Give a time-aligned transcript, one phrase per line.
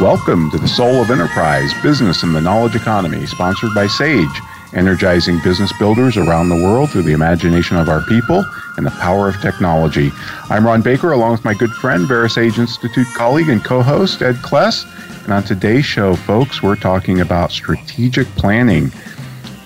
[0.00, 4.40] Welcome to the Soul of Enterprise Business and the Knowledge Economy, sponsored by SAGE,
[4.72, 8.42] energizing business builders around the world through the imagination of our people
[8.78, 10.10] and the power of technology.
[10.48, 14.36] I'm Ron Baker, along with my good friend, VeraSage Institute colleague and co host, Ed
[14.36, 14.86] Kless.
[15.24, 18.86] And on today's show, folks, we're talking about strategic planning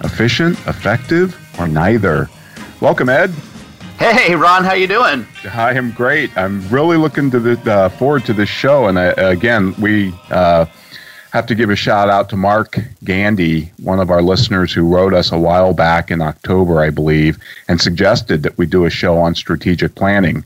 [0.03, 2.29] efficient, effective, or neither.
[2.81, 3.33] Welcome, Ed.
[3.99, 5.27] Hey, Ron, how you doing?
[5.53, 6.37] I am great.
[6.37, 10.67] I'm really looking to the uh, forward to this show, and I, again, we uh,
[11.33, 15.15] have to give a shout out to Mark Gandy, one of our listeners who wrote
[15.15, 19.17] us a while back in October, I believe, and suggested that we do a show
[19.19, 20.45] on strategic planning.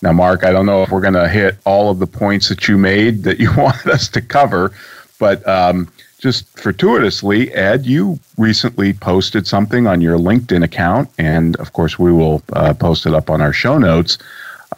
[0.00, 2.68] Now, Mark, I don't know if we're going to hit all of the points that
[2.68, 4.72] you made that you wanted us to cover,
[5.18, 5.90] but um,
[6.24, 12.10] just fortuitously, Ed, you recently posted something on your LinkedIn account, and of course, we
[12.10, 14.16] will uh, post it up on our show notes.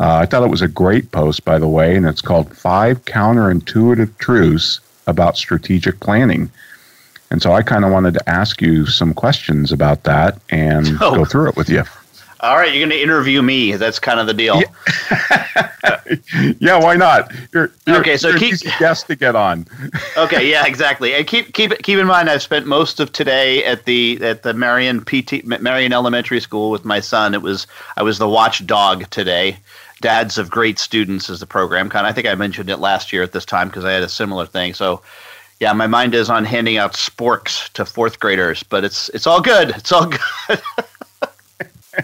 [0.00, 3.05] Uh, I thought it was a great post, by the way, and it's called Five
[3.05, 6.50] Counterintuitive Truths About Strategic Planning.
[7.30, 11.15] And so I kind of wanted to ask you some questions about that and oh.
[11.15, 11.84] go through it with you.
[12.41, 13.72] All right, you're going to interview me.
[13.76, 14.60] That's kind of the deal.
[14.60, 16.00] Yeah,
[16.60, 17.32] yeah why not?
[17.52, 19.66] You're, you're, okay, so keep guest to get on.
[20.19, 21.14] okay, yeah, exactly.
[21.14, 24.52] And keep keep keep in mind, I've spent most of today at the at the
[24.52, 27.32] Marion PT Marion Elementary School with my son.
[27.32, 29.56] It was I was the watchdog today.
[30.02, 31.88] Dads of great students is the program.
[31.88, 34.02] Kind of, I think I mentioned it last year at this time because I had
[34.02, 34.75] a similar thing.
[34.75, 35.00] So
[35.58, 39.41] yeah, my mind is on handing out sporks to fourth graders, but it's it's all
[39.41, 39.70] good.
[39.70, 40.06] It's all
[40.48, 40.60] good.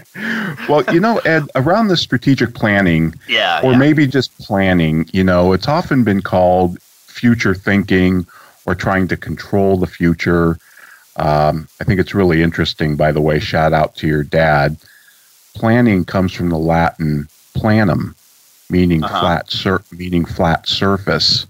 [0.69, 3.77] well, you know, Ed, around the strategic planning, yeah, or yeah.
[3.77, 8.25] maybe just planning, you know, it's often been called future thinking
[8.65, 10.57] or trying to control the future.
[11.17, 13.39] Um, I think it's really interesting, by the way.
[13.39, 14.77] Shout out to your dad.
[15.53, 18.15] Planning comes from the Latin planum,
[18.69, 19.19] meaning uh-huh.
[19.19, 21.45] flat, sur- meaning flat surface.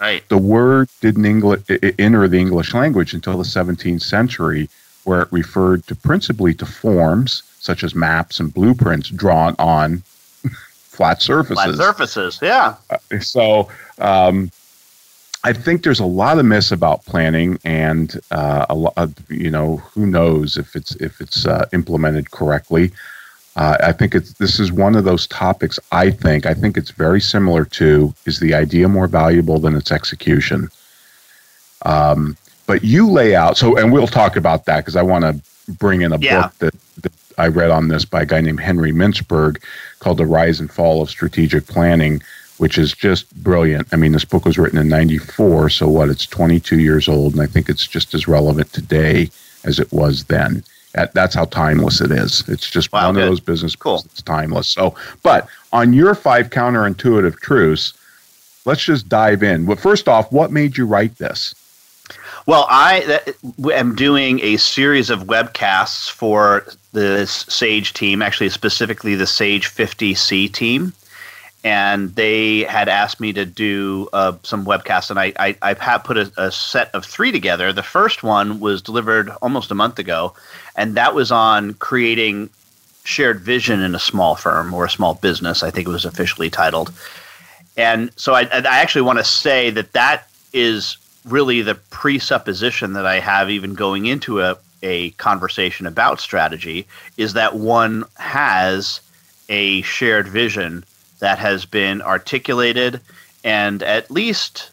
[0.00, 0.26] Right.
[0.28, 1.62] The word didn't English,
[1.98, 4.68] enter the English language until the 17th century,
[5.04, 9.98] where it referred to principally to forms such as maps and blueprints drawn on
[10.72, 11.64] flat surfaces.
[11.64, 12.76] Flat surfaces, yeah.
[12.88, 13.68] Uh, so
[13.98, 14.50] um,
[15.44, 19.50] I think there's a lot of myths about planning, and uh, a lot of, you
[19.50, 22.92] know who knows if it's if it's uh, implemented correctly.
[23.56, 25.78] Uh, I think it's this is one of those topics.
[25.90, 29.90] I think I think it's very similar to is the idea more valuable than its
[29.90, 30.68] execution.
[31.82, 35.72] Um, but you lay out so, and we'll talk about that because I want to
[35.74, 36.42] bring in a yeah.
[36.42, 36.74] book that
[37.38, 39.62] I read on this by a guy named Henry Mintzberg
[40.00, 42.22] called The Rise and Fall of Strategic Planning,
[42.58, 43.88] which is just brilliant.
[43.92, 47.42] I mean, this book was written in 94, so what, it's 22 years old, and
[47.42, 49.30] I think it's just as relevant today
[49.64, 50.64] as it was then.
[51.12, 52.48] That's how timeless it is.
[52.48, 53.24] It's just wow, one good.
[53.24, 54.02] of those business cool.
[54.06, 54.66] It's timeless.
[54.66, 57.92] So, but on your five counterintuitive truths,
[58.64, 59.66] let's just dive in.
[59.66, 61.54] Well, first off, what made you write this?
[62.46, 63.20] Well, I
[63.72, 70.52] am doing a series of webcasts for the Sage team, actually specifically the Sage 50C
[70.52, 70.92] team,
[71.64, 76.16] and they had asked me to do uh, some webcasts, and I I, I put
[76.18, 77.72] a, a, set of three together.
[77.72, 80.32] The first one was delivered almost a month ago,
[80.76, 82.50] and that was on creating
[83.02, 85.64] shared vision in a small firm or a small business.
[85.64, 86.92] I think it was officially titled,
[87.76, 93.06] and so I, I actually want to say that that is really the presupposition that
[93.06, 96.86] I have even going into a a conversation about strategy
[97.16, 99.00] is that one has
[99.48, 100.84] a shared vision
[101.18, 103.00] that has been articulated
[103.42, 104.70] and at least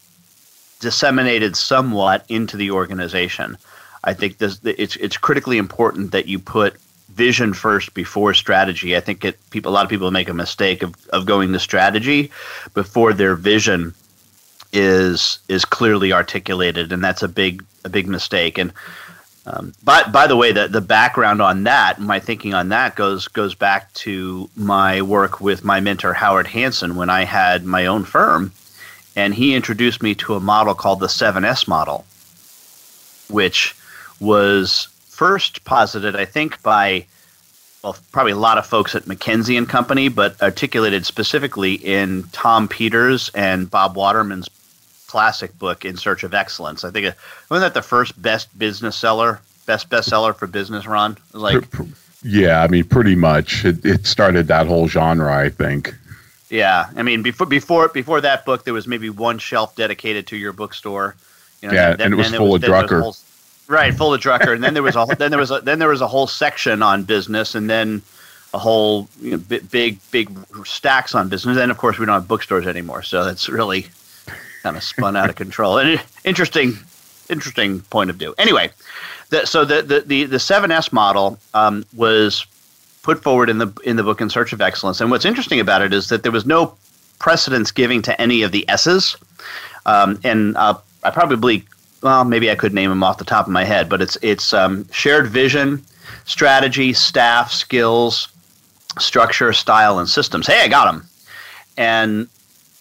[0.79, 3.57] disseminated somewhat into the organization.
[4.03, 6.75] I think this, it's it's critically important that you put
[7.13, 8.95] vision first before strategy.
[8.95, 11.59] I think it people a lot of people make a mistake of, of going to
[11.59, 12.31] strategy
[12.73, 13.93] before their vision
[14.73, 18.57] is is clearly articulated, and that's a big a big mistake.
[18.57, 18.73] And
[19.45, 23.27] um, but by the way, the the background on that, my thinking on that goes
[23.27, 28.03] goes back to my work with my mentor Howard Hanson when I had my own
[28.03, 28.51] firm,
[29.15, 32.05] and he introduced me to a model called the 7S model,
[33.29, 33.75] which
[34.19, 37.05] was first posited, I think, by
[37.83, 42.69] well, probably a lot of folks at McKinsey and Company, but articulated specifically in Tom
[42.69, 44.47] Peters and Bob Waterman's
[45.13, 46.83] classic book, In Search of Excellence.
[46.83, 47.15] I think it,
[47.47, 51.19] wasn't that the first best business seller, best bestseller for business, Ron?
[51.33, 51.63] Like,
[52.23, 53.63] yeah, I mean, pretty much.
[53.63, 55.93] It, it started that whole genre, I think.
[56.49, 60.35] Yeah, I mean, before before before that book, there was maybe one shelf dedicated to
[60.35, 61.15] your bookstore.
[61.61, 63.01] You know, yeah, then, and it was full was, of Drucker.
[63.03, 63.15] Whole,
[63.67, 65.89] right, full of Drucker, and then there was a then there was a, then there
[65.89, 68.01] was a whole section on business, and then
[68.51, 70.27] a whole you know, big big
[70.65, 71.55] stacks on business.
[71.59, 73.85] And of course, we don't have bookstores anymore, so that's really
[74.63, 75.77] kind of spun out of control.
[75.77, 76.73] And interesting,
[77.29, 78.33] interesting point of view.
[78.37, 78.71] Anyway,
[79.29, 82.47] the, so the the the, the 7S model um, was
[83.03, 85.01] put forward in the in the book in search of excellence.
[85.01, 86.75] And what's interesting about it is that there was no
[87.19, 89.15] precedence giving to any of the S's.
[89.85, 91.65] Um, and uh, I probably
[92.01, 94.53] well maybe I could name them off the top of my head, but it's it's
[94.53, 95.83] um, shared vision,
[96.25, 98.29] strategy, staff, skills,
[98.97, 100.47] structure, style, and systems.
[100.47, 101.07] Hey, I got them.
[101.75, 102.27] And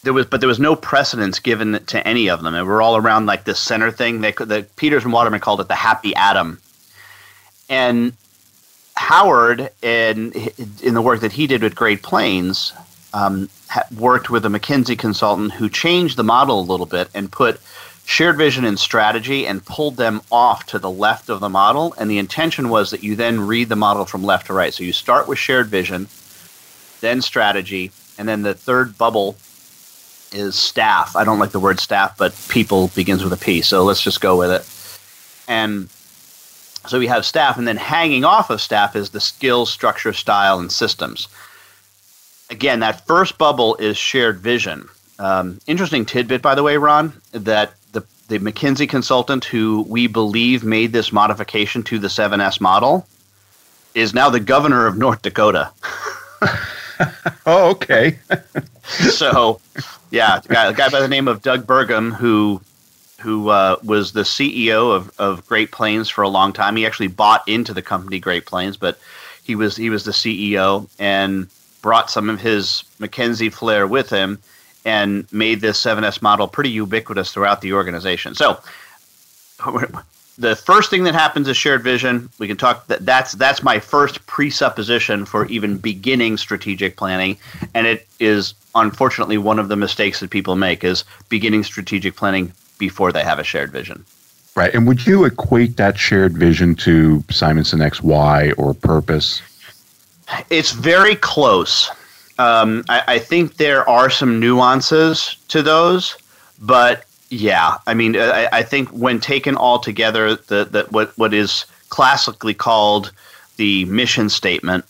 [0.03, 2.53] there was but there was no precedence given to any of them.
[2.53, 4.21] And we're all around like this center thing.
[4.21, 6.61] They the peters and waterman called it the happy atom
[7.69, 8.13] and
[8.95, 10.33] howard in
[10.81, 12.73] in the work that he did with great plains
[13.13, 13.49] um,
[13.97, 17.59] worked with a mckinsey consultant who changed the model a little bit and put
[18.05, 21.95] shared vision and strategy and pulled them off to the left of the model.
[21.97, 24.73] And the intention was that you then read the model from left to right.
[24.73, 26.07] So you start with shared vision
[27.01, 29.35] then strategy and then the third bubble
[30.33, 31.15] is staff.
[31.15, 33.61] I don't like the word staff, but people begins with a P.
[33.61, 35.49] So let's just go with it.
[35.49, 35.89] And
[36.87, 40.59] so we have staff, and then hanging off of staff is the skills, structure, style,
[40.59, 41.27] and systems.
[42.49, 44.89] Again, that first bubble is shared vision.
[45.17, 50.63] Um, interesting tidbit, by the way, Ron, that the, the McKinsey consultant who we believe
[50.63, 53.07] made this modification to the 7S model
[53.95, 55.71] is now the governor of North Dakota.
[57.45, 58.19] oh, okay.
[58.83, 59.59] so
[60.11, 62.61] yeah, a guy, a guy by the name of Doug Burgum, who
[63.19, 66.75] who uh, was the CEO of, of Great Plains for a long time.
[66.75, 68.99] He actually bought into the company Great Plains, but
[69.43, 71.47] he was he was the CEO and
[71.81, 74.39] brought some of his McKinsey flair with him
[74.85, 78.35] and made this 7S model pretty ubiquitous throughout the organization.
[78.35, 78.59] So
[80.37, 82.29] the first thing that happens is shared vision.
[82.39, 87.37] We can talk that that's that's my first presupposition for even beginning strategic planning,
[87.73, 92.51] and it is unfortunately one of the mistakes that people make is beginning strategic planning
[92.79, 94.05] before they have a shared vision.
[94.55, 99.41] Right, and would you equate that shared vision to Simon Sinek's why or purpose?
[100.49, 101.89] It's very close.
[102.39, 106.17] Um, I, I think there are some nuances to those,
[106.59, 111.33] but yeah, I mean, I, I think when taken all together, the, the what what
[111.33, 113.11] is classically called
[113.57, 114.85] the mission statement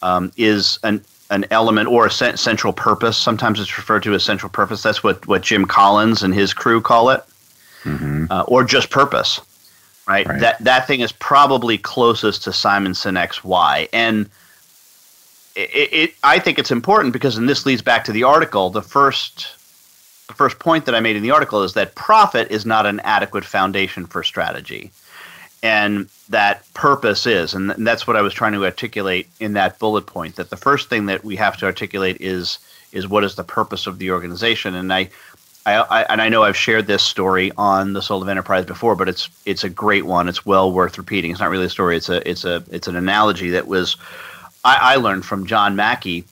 [0.00, 3.16] um, is an an element or a central purpose.
[3.16, 4.82] Sometimes it's referred to as central purpose.
[4.82, 7.24] That's what what Jim Collins and his crew call it,
[7.82, 8.26] mm-hmm.
[8.30, 9.40] uh, or just purpose.
[10.06, 10.24] Right?
[10.24, 10.40] right?
[10.40, 14.30] That that thing is probably closest to Simon Sinek's why, and
[15.56, 18.70] it, it, I think it's important because, and this leads back to the article.
[18.70, 19.55] The first
[20.28, 23.00] the first point that I made in the article is that profit is not an
[23.00, 24.90] adequate foundation for strategy.
[25.62, 30.06] And that purpose is, and that's what I was trying to articulate in that bullet
[30.06, 30.36] point.
[30.36, 32.58] That the first thing that we have to articulate is
[32.92, 34.74] is what is the purpose of the organization.
[34.74, 35.08] And I,
[35.64, 38.96] I, I and I know I've shared this story on the Soul of Enterprise before,
[38.96, 40.28] but it's it's a great one.
[40.28, 41.30] It's well worth repeating.
[41.30, 41.96] It's not really a story.
[41.96, 43.96] It's a it's a it's an analogy that was
[44.64, 46.24] I, I learned from John Mackey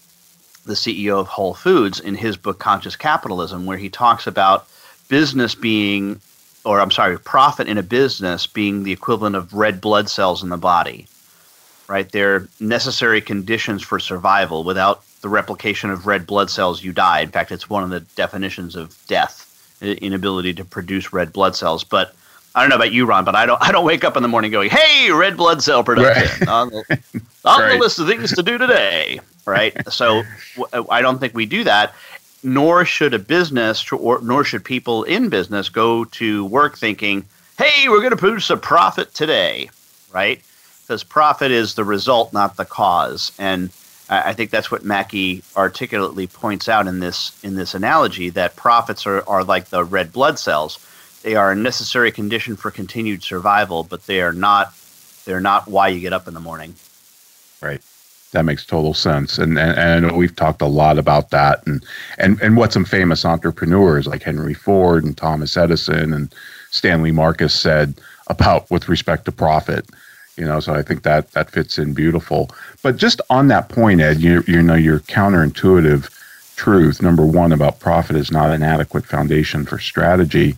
[0.65, 4.67] the CEO of Whole Foods, in his book Conscious Capitalism, where he talks about
[5.09, 6.21] business being,
[6.65, 10.49] or I'm sorry, profit in a business being the equivalent of red blood cells in
[10.49, 11.07] the body.
[11.87, 12.11] Right?
[12.11, 14.65] They're necessary conditions for survival.
[14.65, 17.21] Without the replication of red blood cells, you die.
[17.21, 21.85] In fact, it's one of the definitions of death, inability to produce red blood cells.
[21.85, 22.15] But
[22.55, 23.61] I don't know about you, Ron, but I don't.
[23.61, 26.49] I don't wake up in the morning going, "Hey, red blood cell production right.
[26.49, 26.85] on, the,
[27.45, 27.73] on right.
[27.73, 29.77] the list of things to do today." right?
[29.93, 30.23] so
[30.91, 31.95] I don't think we do that.
[32.43, 37.25] Nor should a business, or, nor should people in business go to work thinking,
[37.59, 39.71] "Hey, we're going to produce a profit today,"
[40.13, 40.41] right?
[40.85, 43.33] because profit is the result, not the cause.
[43.39, 43.71] And
[44.09, 49.07] I think that's what Mackey articulately points out in this in this analogy that profits
[49.07, 50.79] are, are like the red blood cells.
[51.25, 54.75] They are a necessary condition for continued survival, but they are not
[55.25, 56.75] they're not why you get up in the morning.
[57.63, 57.81] Right.
[58.33, 59.39] That makes total sense.
[59.39, 61.83] And, and, and we've talked a lot about that and,
[62.19, 66.35] and, and what some famous entrepreneurs like Henry Ford and Thomas Edison and
[66.71, 67.95] Stanley Marcus said
[68.27, 69.89] about with respect to profit
[70.37, 72.51] you know so i think that that fits in beautiful
[72.83, 76.11] but just on that point ed you, you know your counterintuitive
[76.57, 80.57] truth number one about profit is not an adequate foundation for strategy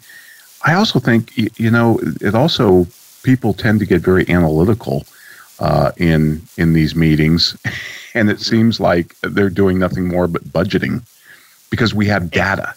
[0.66, 2.86] i also think you know it also
[3.22, 5.04] people tend to get very analytical
[5.58, 7.56] uh, in in these meetings
[8.14, 11.02] and it seems like they're doing nothing more but budgeting
[11.70, 12.74] because we have data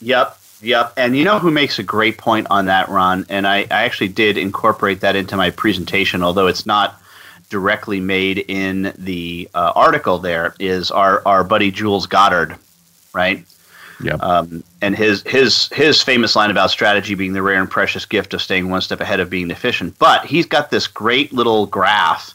[0.00, 0.94] yep Yep.
[0.96, 3.24] And you know who makes a great point on that, Ron?
[3.28, 7.00] And I, I actually did incorporate that into my presentation, although it's not
[7.48, 12.56] directly made in the uh, article there, is our, our buddy Jules Goddard,
[13.12, 13.44] right?
[14.02, 14.14] Yeah.
[14.14, 18.34] Um, and his his his famous line about strategy being the rare and precious gift
[18.34, 19.98] of staying one step ahead of being efficient.
[19.98, 22.34] But he's got this great little graph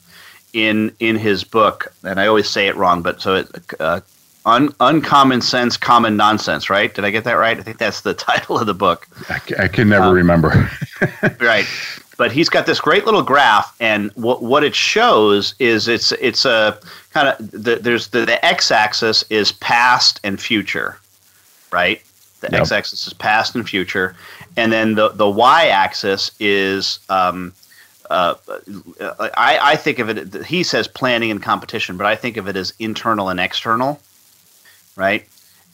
[0.54, 4.02] in in his book, and I always say it wrong, but so it, uh,
[4.48, 6.94] Un, uncommon sense, common nonsense, right?
[6.94, 7.58] Did I get that right?
[7.58, 9.08] I think that's the title of the book.
[9.28, 10.70] I, I can never um, remember.
[11.40, 11.66] right,
[12.18, 16.46] but he's got this great little graph, and what what it shows is it's it's
[16.46, 16.80] a
[17.12, 21.00] kind of the, there's the, the x-axis is past and future,
[21.76, 22.02] right?
[22.40, 22.62] The yep.
[22.62, 24.16] x-axis is past and future,
[24.56, 27.54] and then the the y-axis is um,
[28.10, 28.36] uh,
[29.38, 30.46] I, I think of it.
[30.46, 34.00] He says planning and competition, but I think of it as internal and external
[34.96, 35.28] right?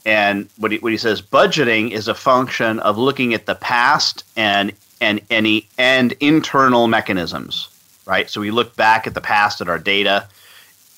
[0.05, 4.23] And what he, what he says, budgeting is a function of looking at the past
[4.35, 7.69] and and any and internal mechanisms,
[8.05, 8.29] right?
[8.29, 10.27] So we look back at the past at our data,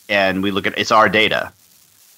[0.08, 1.52] and we look at it's our data,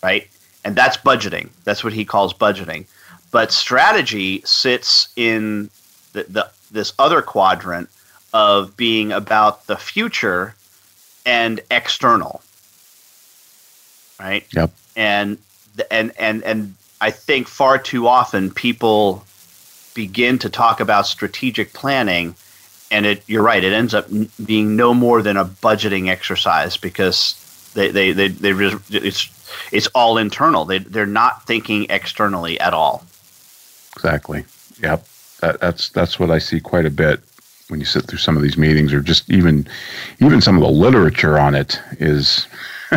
[0.04, 0.28] right?
[0.66, 1.50] And that's budgeting.
[1.64, 2.86] That's what he calls budgeting.
[3.32, 5.70] But strategy sits in
[6.14, 7.90] the, the this other quadrant
[8.34, 10.56] of being about the future
[11.26, 12.42] and external,
[14.20, 14.46] right?
[14.54, 14.72] Yep.
[14.96, 15.38] And
[15.92, 19.24] and and and I think far too often people
[19.94, 22.36] begin to talk about strategic planning
[22.92, 24.08] and it you're right it ends up
[24.46, 28.52] being no more than a budgeting exercise because they they they, they
[28.90, 29.30] it's
[29.72, 33.04] it's all internal they they're not thinking externally at all
[33.96, 34.46] exactly
[34.82, 35.06] yep
[35.42, 37.20] that, that's that's what i see quite a bit
[37.68, 39.68] when you sit through some of these meetings or just even
[40.20, 42.48] even some of the literature on it is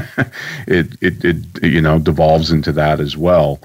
[0.66, 3.60] it, it, it, you know, devolves into that as well.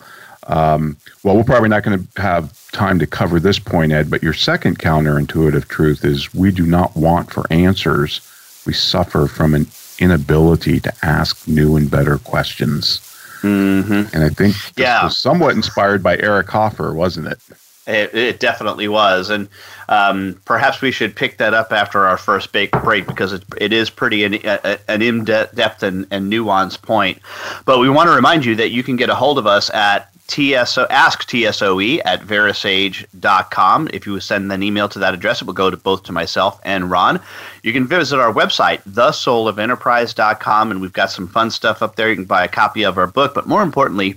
[0.48, 4.24] Um, well, we're probably not going to have time to cover this point, Ed, but
[4.24, 8.22] your second counterintuitive truth is we do not want for answers.
[8.66, 9.68] We suffer from an
[10.00, 13.00] inability to ask new and better questions.
[13.42, 14.16] Mm-hmm.
[14.16, 15.04] And I think yeah.
[15.04, 17.40] was somewhat inspired by Eric Hoffer, wasn't it?
[17.86, 19.50] It, it definitely was, and
[19.90, 22.72] um, perhaps we should pick that up after our first break
[23.08, 27.20] because it, it is pretty an, an in-depth and, and nuanced point.
[27.66, 30.13] But we want to remind you that you can get a hold of us at
[30.28, 33.90] TSO, ask TSOE at verasage.com.
[33.94, 36.60] If you send an email to that address, it will go to both to myself
[36.64, 37.20] and Ron.
[37.62, 42.10] You can visit our website, thesoulofenterprise.com, and we've got some fun stuff up there.
[42.10, 44.16] You can buy a copy of our book, but more importantly,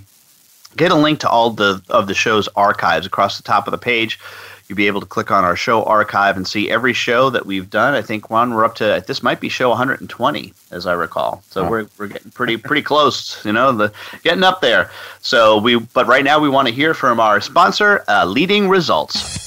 [0.75, 3.77] get a link to all the of the show's archives across the top of the
[3.77, 4.19] page.
[4.67, 7.69] You'll be able to click on our show archive and see every show that we've
[7.69, 7.93] done.
[7.93, 11.41] I think one we're up to this might be show 120 as I recall.
[11.49, 11.69] So oh.
[11.69, 13.93] we're we're getting pretty pretty close, you know, the
[14.23, 14.91] getting up there.
[15.21, 19.46] So we but right now we want to hear from our sponsor, uh, Leading Results.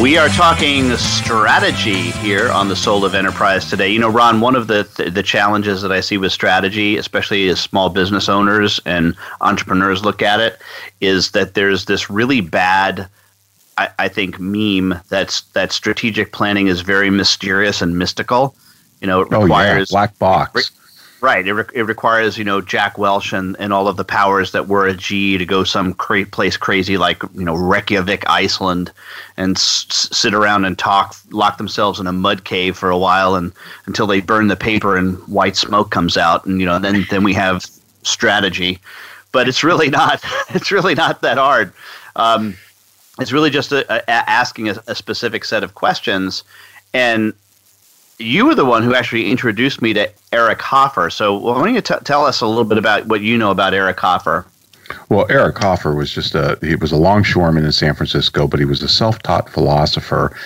[0.00, 3.88] We are talking strategy here on the Soul of Enterprise today.
[3.88, 7.48] You know, Ron, one of the th- the challenges that I see with strategy, especially
[7.48, 10.60] as small business owners and entrepreneurs look at it,
[11.00, 13.08] is that there's this really bad,
[13.76, 18.54] I, I think, meme that's that strategic planning is very mysterious and mystical.
[19.00, 20.06] You know, it requires oh, yeah.
[20.06, 20.70] black box.
[21.20, 21.46] Right.
[21.48, 24.68] It, re- it requires, you know, Jack Welch and, and all of the powers that
[24.68, 28.92] were a G to go some cra- place crazy like, you know, Reykjavik, Iceland,
[29.36, 33.34] and s- sit around and talk, lock themselves in a mud cave for a while
[33.34, 33.52] and
[33.86, 36.46] until they burn the paper and white smoke comes out.
[36.46, 37.66] And, you know, then, then we have
[38.04, 38.78] strategy.
[39.32, 41.72] But it's really not, it's really not that hard.
[42.14, 42.54] Um,
[43.18, 46.44] it's really just a, a, asking a, a specific set of questions.
[46.94, 47.32] And
[48.18, 51.10] you were the one who actually introduced me to Eric Hoffer.
[51.10, 53.74] So, why don't you t- tell us a little bit about what you know about
[53.74, 54.44] Eric Hoffer?
[55.08, 58.64] Well, Eric Hoffer was just a he was a longshoreman in San Francisco, but he
[58.64, 60.36] was a self-taught philosopher.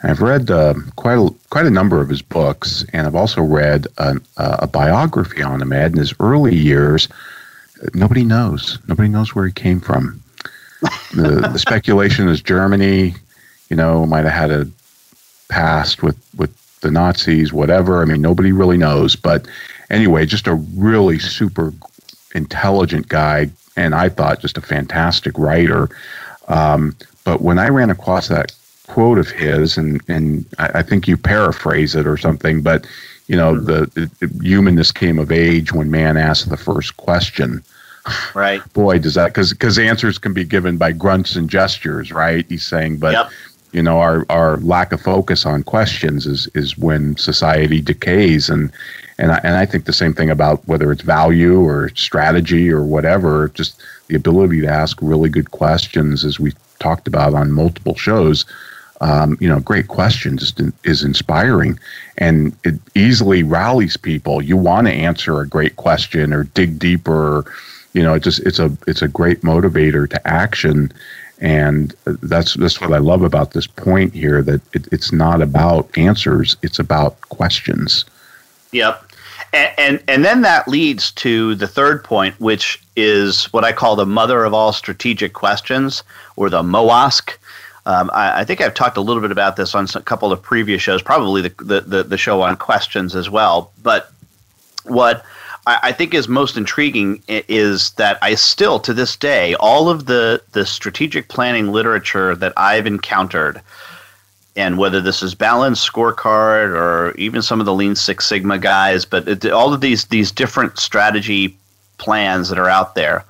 [0.00, 3.42] And I've read uh, quite a, quite a number of his books, and I've also
[3.42, 5.72] read a, a biography on him.
[5.72, 7.08] Ed, in his early years,
[7.94, 8.78] nobody knows.
[8.88, 10.20] Nobody knows where he came from.
[11.14, 13.14] the, the speculation is Germany.
[13.70, 14.68] You know, might have had a
[15.48, 18.02] past with with the Nazis, whatever.
[18.02, 19.16] I mean, nobody really knows.
[19.16, 19.48] But
[19.90, 21.72] anyway, just a really super
[22.34, 25.88] intelligent guy, and I thought just a fantastic writer.
[26.48, 28.52] Um, but when I ran across that
[28.88, 32.86] quote of his, and and I, I think you paraphrase it or something, but
[33.28, 33.86] you know, the,
[34.20, 37.62] the, humanness came of age when man asked the first question.
[38.34, 38.60] Right.
[38.74, 42.44] Boy, does that because because answers can be given by grunts and gestures, right?
[42.48, 43.30] He's saying, but yep
[43.72, 48.48] you know our our lack of focus on questions is is when society decays.
[48.48, 48.70] And
[49.18, 52.82] and I, and I think the same thing about whether it's value or strategy or
[52.82, 57.96] whatever just the ability to ask really good questions as we talked about on multiple
[57.96, 58.44] shows.
[59.00, 61.78] Um, you know great questions is, is inspiring.
[62.18, 64.42] And it easily rallies people.
[64.42, 67.50] You want to answer a great question or dig deeper.
[67.94, 70.92] You know it just it's a it's a great motivator to action
[71.42, 75.90] and that's that's what I love about this point here that it, it's not about
[75.98, 78.04] answers; it's about questions.
[78.70, 79.12] Yep,
[79.52, 83.96] and, and and then that leads to the third point, which is what I call
[83.96, 86.04] the mother of all strategic questions,
[86.36, 87.36] or the MOASQ.
[87.84, 90.40] Um, I, I, think I've talked a little bit about this on a couple of
[90.40, 93.72] previous shows, probably the, the, the, the show on questions as well.
[93.82, 94.12] But
[94.84, 95.24] what
[95.66, 100.06] I, I think is most intriguing is that I still, to this day, all of
[100.06, 103.60] the the strategic planning literature that I've encountered,
[104.56, 109.04] and whether this is Balanced Scorecard or even some of the Lean Six Sigma guys,
[109.04, 111.56] but it, all of these these different strategy
[111.98, 113.24] plans that are out there.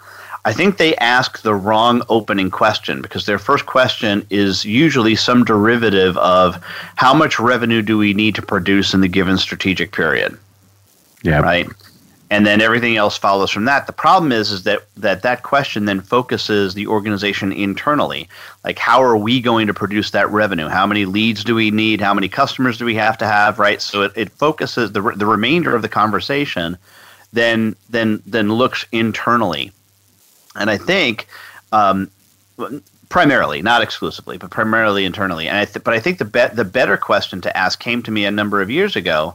[0.45, 5.45] I think they ask the wrong opening question because their first question is usually some
[5.45, 6.61] derivative of
[6.97, 10.37] how much revenue do we need to produce in the given strategic period.
[11.23, 11.39] Yeah.
[11.39, 11.69] Right
[12.33, 13.87] and then everything else follows from that.
[13.87, 18.27] The problem is is that that that question then focuses the organization internally.
[18.65, 20.69] Like how are we going to produce that revenue?
[20.69, 22.01] How many leads do we need?
[22.01, 23.83] How many customers do we have to have, right?
[23.83, 26.79] So it, it focuses the the remainder of the conversation
[27.35, 29.71] then then then looks internally.
[30.57, 31.27] And I think
[31.71, 32.11] um,
[33.11, 35.49] primarily, not exclusively, but primarily internally.
[35.49, 38.11] And I th- but I think the be- the better question to ask came to
[38.11, 39.35] me a number of years ago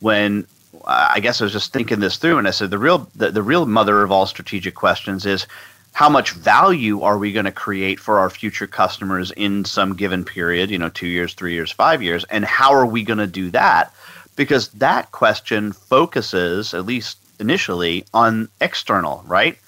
[0.00, 0.46] when
[0.86, 3.42] I guess I was just thinking this through, and I said the real the, the
[3.42, 5.46] real mother of all strategic questions is
[5.92, 10.24] how much value are we going to create for our future customers in some given
[10.24, 13.26] period, you know, two years, three years, five years, and how are we going to
[13.28, 13.92] do that?
[14.36, 19.58] Because that question focuses, at least initially on external, right?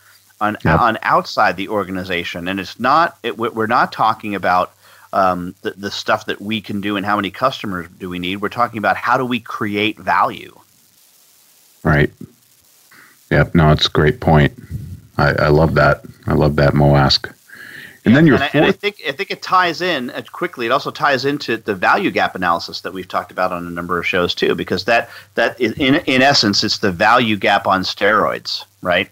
[0.40, 0.80] On Yep.
[0.80, 3.16] on outside the organization, and it's not.
[3.22, 4.72] It, we- we're not talking about
[5.12, 8.36] um, the the stuff that we can do and how many customers do we need.
[8.36, 10.54] We're talking about how do we create value.
[11.86, 12.10] Right.
[13.30, 13.54] Yep.
[13.54, 14.52] No, it's a great point.
[15.18, 16.04] I, I love that.
[16.26, 17.32] I love that MOASQ.
[18.04, 20.66] And then your and I, and I think I think it ties in uh, quickly.
[20.66, 24.00] It also ties into the value gap analysis that we've talked about on a number
[24.00, 27.82] of shows too, because that that is, in in essence it's the value gap on
[27.82, 29.08] steroids, right?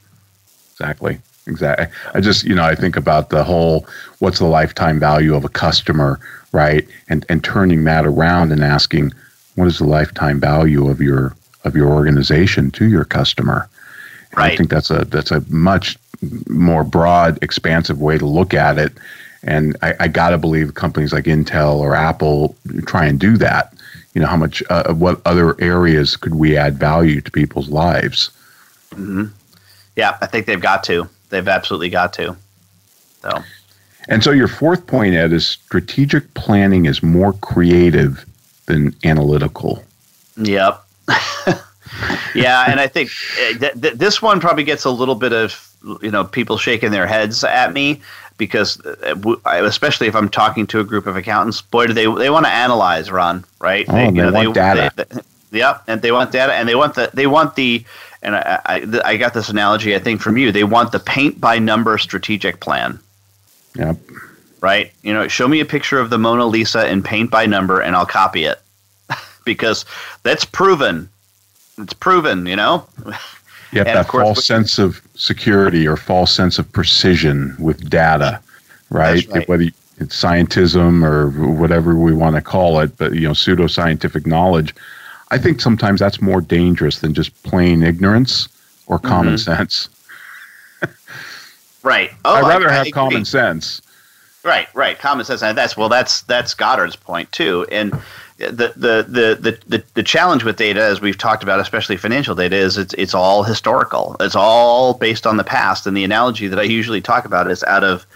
[0.72, 1.20] Exactly.
[1.46, 1.86] Exactly.
[2.12, 3.86] I just, you know, I think about the whole
[4.18, 6.18] what's the lifetime value of a customer,
[6.50, 6.86] right?
[7.08, 9.12] And and turning that around and asking
[9.54, 13.68] what is the lifetime value of your of your organization to your customer.
[14.32, 15.98] And I think that's a that's a much
[16.48, 18.92] more broad, expansive way to look at it.
[19.42, 23.74] And I, I got to believe companies like Intel or Apple try and do that.
[24.14, 28.30] You know, how much, uh, what other areas could we add value to people's lives?
[29.96, 31.08] Yeah, I think they've got to.
[31.30, 32.36] They've absolutely got to.
[33.22, 33.42] So
[34.08, 38.24] And so your fourth point, Ed, is strategic planning is more creative
[38.66, 39.84] than analytical.
[40.36, 40.83] Yep.
[42.34, 45.70] yeah, and I think uh, th- th- this one probably gets a little bit of
[46.02, 48.00] you know people shaking their heads at me
[48.38, 48.80] because
[49.44, 52.46] I- especially if I'm talking to a group of accountants, boy, do they they want
[52.46, 53.86] to analyze, Ron, right?
[53.88, 54.92] Oh, and they want data.
[54.96, 57.84] they- they- yep, and they want data, and they want the they want the
[58.22, 60.50] and I, I, I got this analogy I think from you.
[60.50, 62.98] They want the paint by number strategic plan.
[63.76, 63.96] Yep.
[64.60, 64.92] right?
[65.02, 67.94] You know, show me a picture of the Mona Lisa in paint by number and
[67.94, 68.60] I'll copy it.
[69.44, 69.84] Because
[70.22, 71.08] that's proven.
[71.78, 72.86] It's proven, you know?
[73.72, 78.40] Yeah, that false with- sense of security or false sense of precision with data,
[78.90, 79.26] right?
[79.28, 79.48] Right.
[79.48, 79.64] Whether
[79.98, 84.74] it's scientism or whatever we want to call it, but you know, pseudoscientific knowledge.
[85.30, 88.48] I think sometimes that's more dangerous than just plain ignorance
[88.86, 89.56] or common Mm-hmm.
[89.56, 89.88] sense.
[91.82, 92.12] Right.
[92.24, 92.92] Oh, I'd I- rather I have agree.
[92.92, 93.82] common sense.
[94.42, 94.98] Right, right.
[94.98, 95.42] Common sense.
[95.42, 97.66] And that's well that's that's Goddard's point too.
[97.70, 97.98] And
[98.50, 102.56] the the, the the the challenge with data, as we've talked about, especially financial data,
[102.56, 104.16] is it's it's all historical.
[104.20, 105.86] It's all based on the past.
[105.86, 108.06] And the analogy that I usually talk about is out of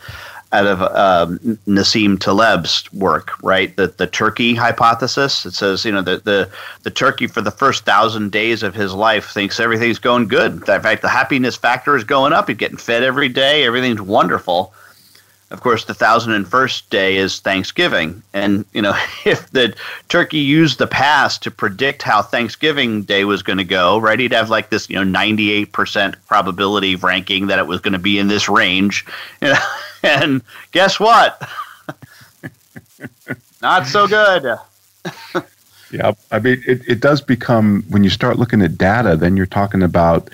[0.53, 3.77] out of um, Nassim Taleb's work, right?
[3.77, 5.45] The the turkey hypothesis.
[5.45, 6.51] It says, you know, the the
[6.83, 10.53] the turkey for the first thousand days of his life thinks everything's going good.
[10.53, 12.49] In fact, the happiness factor is going up.
[12.49, 13.65] He's getting fed every day.
[13.65, 14.73] Everything's wonderful
[15.51, 19.75] of course, the thousand and first day is Thanksgiving, and you know if the
[20.09, 24.19] turkey used the past to predict how Thanksgiving Day was going to go, right?
[24.19, 27.99] He'd have like this, you know, ninety-eight percent probability ranking that it was going to
[27.99, 29.07] be in this range,
[29.41, 29.59] you know,
[30.03, 31.49] and guess what?
[33.63, 34.59] Not so good.
[35.91, 39.47] yeah, I mean, it, it does become, when you start looking at data, then you're
[39.47, 40.31] talking about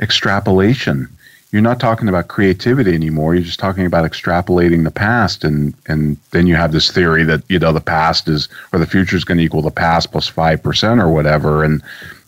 [0.00, 1.08] extrapolation.
[1.54, 3.36] You're not talking about creativity anymore.
[3.36, 5.44] You're just talking about extrapolating the past.
[5.44, 8.88] And, and then you have this theory that, you know, the past is, or the
[8.88, 11.62] future is going to equal the past 5% or whatever.
[11.62, 11.80] And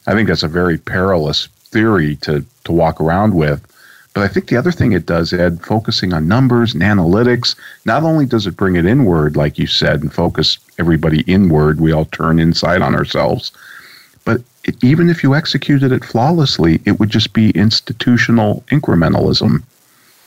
[0.07, 3.67] I think that's a very perilous theory to, to walk around with.
[4.15, 8.05] But I think the other thing it does, Ed, focusing on numbers and analytics, not
[8.05, 12.05] only does it bring it inward, like you said, and focus everybody inward, we all
[12.05, 13.51] turn inside on ourselves.
[14.25, 19.63] But it, even if you executed it flawlessly, it would just be institutional incrementalism.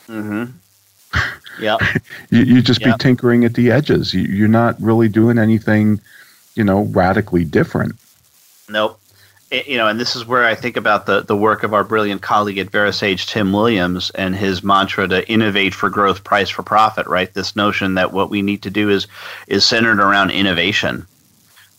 [0.08, 0.44] Mm-hmm.
[1.60, 1.76] Yeah.
[2.30, 2.98] You, you just Yep.
[2.98, 4.14] be tinkering at the edges.
[4.14, 6.00] You, you're not really doing anything,
[6.54, 7.96] you know, radically different.
[8.70, 8.98] Nope.
[9.50, 11.84] It- you know, and this is where I think about the, the work of our
[11.84, 16.62] brilliant colleague at VeraSage, Tim Williams, and his mantra to innovate for growth, price for
[16.62, 17.06] profit.
[17.08, 19.06] Right, this notion that what we need to do is
[19.48, 21.06] is centered around innovation.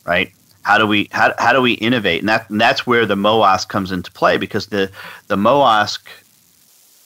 [0.06, 0.32] Right,
[0.64, 3.68] how do we how, how do we innovate, and that and that's where the MOASQ
[3.68, 4.92] comes into play because the
[5.28, 6.00] the MOASQ,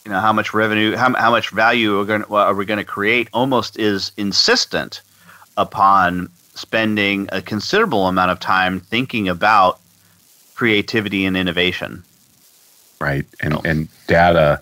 [0.05, 2.85] you know, how much revenue, how how much value are, going are we going to
[2.85, 5.01] create, almost is insistent
[5.57, 9.79] upon spending a considerable amount of time thinking about
[10.55, 12.03] creativity and innovation.
[12.99, 13.25] right?
[13.41, 14.59] And and data,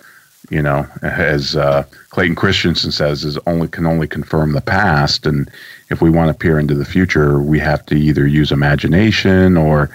[0.49, 5.25] you know, as uh, Clayton Christensen says, is only can only confirm the past.
[5.25, 5.49] And
[5.93, 9.89] if we want to peer into the future, we have to either use imagination or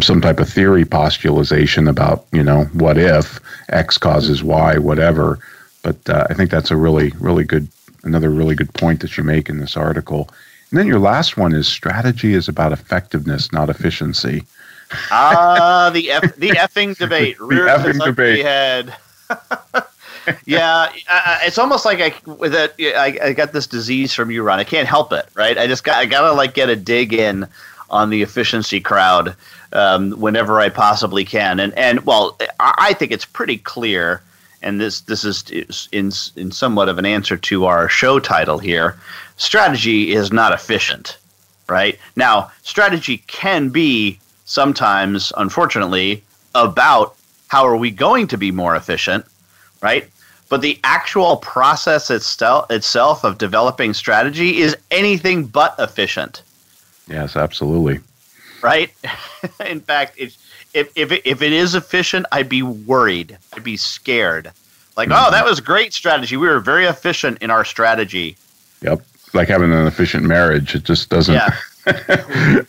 [0.00, 5.38] some type of theory postulation about, you know, what if X causes Y, whatever.
[5.82, 7.68] But uh, I think that's a really, really good,
[8.04, 10.30] another really good point that you make in this article.
[10.70, 14.44] And then your last one is strategy is about effectiveness, not efficiency.
[15.10, 17.36] Ah, the F, the effing debate.
[17.40, 18.44] The effing debate.
[18.44, 18.96] Head.
[20.46, 24.30] yeah, I, I- it's almost like I with that I, I got this disease from
[24.30, 24.58] you, Ron.
[24.58, 25.56] I can't help it, right?
[25.58, 27.46] I just got I gotta like get a dig in
[27.90, 29.36] on the efficiency crowd
[29.72, 31.60] um, whenever I possibly can.
[31.60, 34.22] And and well, I think it's pretty clear.
[34.62, 38.96] And this this is in in somewhat of an answer to our show title here.
[39.36, 41.18] Strategy is not efficient,
[41.68, 41.98] right?
[42.16, 46.22] Now, strategy can be sometimes, unfortunately,
[46.54, 47.14] about
[47.48, 49.24] how are we going to be more efficient,
[49.82, 50.08] right?
[50.48, 56.42] But the actual process itself itself of developing strategy is anything but efficient.
[57.08, 58.00] Yes, absolutely.
[58.62, 58.90] Right.
[59.66, 60.36] In fact, if
[60.74, 63.38] if it, if it is efficient, I'd be worried.
[63.52, 64.50] I'd be scared.
[64.96, 65.26] Like, mm-hmm.
[65.26, 66.36] oh, that was great strategy.
[66.36, 68.36] We were very efficient in our strategy.
[68.82, 69.02] Yep.
[69.32, 70.74] Like having an efficient marriage.
[70.74, 71.34] It just doesn't.
[71.34, 71.56] Yeah.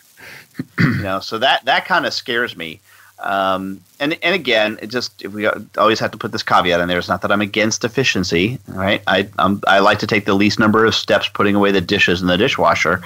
[0.78, 2.80] you know, so that that kind of scares me.
[3.26, 6.98] Um, and and again, it just we always have to put this caveat in there.
[6.98, 9.02] It's not that I'm against efficiency, right?
[9.06, 12.22] I I'm, i like to take the least number of steps putting away the dishes
[12.22, 13.02] in the dishwasher.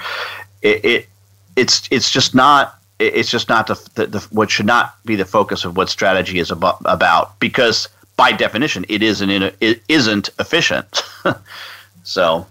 [0.61, 1.09] It, it
[1.55, 5.25] it's it's just not it's just not the, the, the, what should not be the
[5.25, 11.01] focus of what strategy is about, about because by definition it isn't it isn't efficient.
[12.03, 12.45] so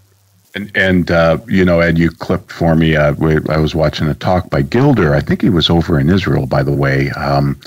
[0.55, 2.95] and, and uh, you know, Ed, you clipped for me.
[2.95, 3.15] Uh,
[3.49, 5.15] I was watching a talk by Gilder.
[5.15, 7.09] I think he was over in Israel, by the way.
[7.11, 7.59] Um,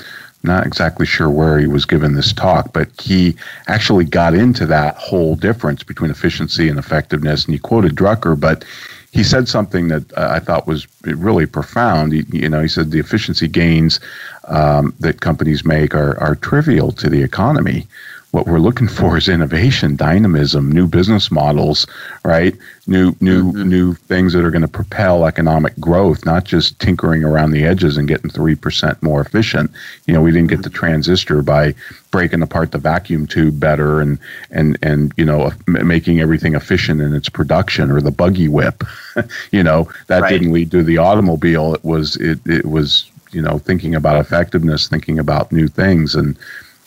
[0.43, 3.35] not exactly sure where he was given this talk, but he
[3.67, 7.45] actually got into that whole difference between efficiency and effectiveness.
[7.45, 8.63] And he quoted Drucker, but
[9.11, 12.13] he said something that I thought was really profound.
[12.13, 13.99] He, you know, he said the efficiency gains
[14.47, 17.87] um, that companies make are, are trivial to the economy
[18.35, 21.87] what we're looking for is innovation, dynamism, new business models,
[22.25, 22.53] right?
[22.85, 23.69] New new mm-hmm.
[23.69, 27.95] new things that are going to propel economic growth, not just tinkering around the edges
[27.95, 29.71] and getting 3% more efficient.
[30.05, 30.75] You know, we didn't get the mm-hmm.
[30.75, 31.75] transistor by
[32.11, 34.19] breaking apart the vacuum tube better and
[34.51, 38.83] and and you know, making everything efficient in its production or the buggy whip.
[39.53, 40.29] you know, that right.
[40.29, 41.73] didn't lead to the automobile.
[41.73, 46.37] It was it it was you know thinking about effectiveness thinking about new things and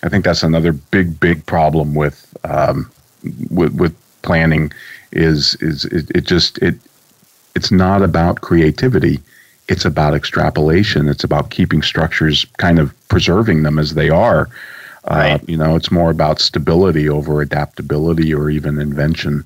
[0.03, 2.91] I think that's another big, big problem with um,
[3.51, 4.73] with, with planning
[5.13, 6.77] is is it, it, just it
[7.55, 9.21] it's not about creativity.
[9.69, 11.09] It's about extrapolation.
[11.09, 14.49] It's about keeping structures kind of preserving them as they are.
[15.05, 15.41] Uh, right.
[15.41, 19.45] Uh, you know, it's more about stability over adaptability or even invention.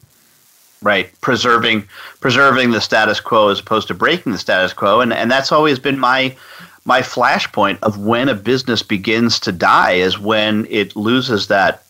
[0.83, 1.87] Right, preserving
[2.21, 5.79] preserving the status quo as opposed to breaking the status quo, and and that's always
[5.79, 6.35] been my
[6.85, 11.85] my flashpoint of when a business begins to die is when it loses that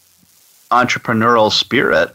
[0.71, 2.15] entrepreneurial spirit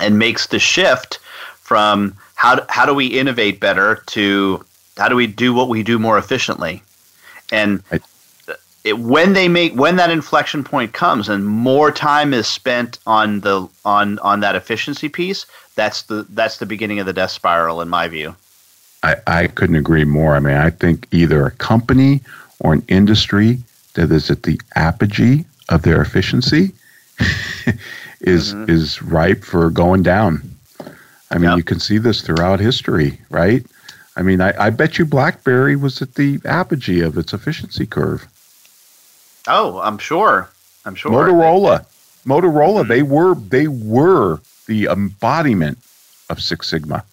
[0.00, 1.18] and makes the shift
[1.56, 4.64] from how how do we innovate better to
[4.96, 6.82] how do we do what we do more efficiently?
[7.52, 7.82] And
[8.84, 13.40] it, when they make when that inflection point comes and more time is spent on
[13.40, 17.80] the on on that efficiency piece that's the that's the beginning of the death spiral
[17.80, 18.36] in my view
[19.04, 20.34] I, I couldn't agree more.
[20.34, 22.22] I mean, I think either a company
[22.60, 23.58] or an industry
[23.92, 26.72] that is at the apogee of their efficiency
[28.22, 28.70] is mm-hmm.
[28.70, 30.42] is ripe for going down.
[31.30, 31.58] I mean, yep.
[31.58, 33.64] you can see this throughout history, right?
[34.16, 38.26] I mean, I, I bet you BlackBerry was at the apogee of its efficiency curve.
[39.48, 40.48] Oh, I'm sure.
[40.86, 41.10] I'm sure.
[41.10, 41.84] Motorola,
[42.24, 42.88] Motorola, mm-hmm.
[42.88, 45.78] they were they were the embodiment
[46.30, 47.04] of Six Sigma.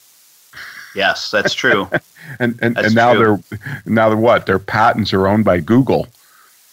[0.96, 1.90] Yes, that's true.
[2.40, 3.44] and and, that's and now true.
[3.50, 4.46] they're now they're what?
[4.46, 6.08] Their patents are owned by Google.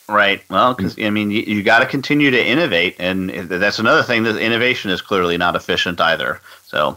[0.09, 0.43] Right.
[0.49, 4.23] Well, because I mean, you, you got to continue to innovate, and that's another thing.
[4.23, 6.41] That innovation is clearly not efficient either.
[6.65, 6.97] So,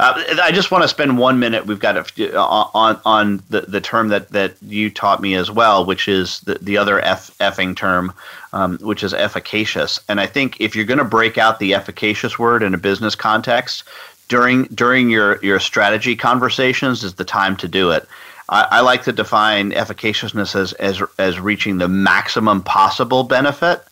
[0.00, 1.66] uh, I just want to spend one minute.
[1.66, 5.84] We've got a, on on the, the term that, that you taught me as well,
[5.84, 8.12] which is the, the other F, effing term,
[8.52, 10.00] um, which is efficacious.
[10.08, 13.14] And I think if you're going to break out the efficacious word in a business
[13.14, 13.84] context,
[14.28, 18.06] during during your your strategy conversations is the time to do it.
[18.48, 23.82] I, I like to define efficaciousness as, as as reaching the maximum possible benefit,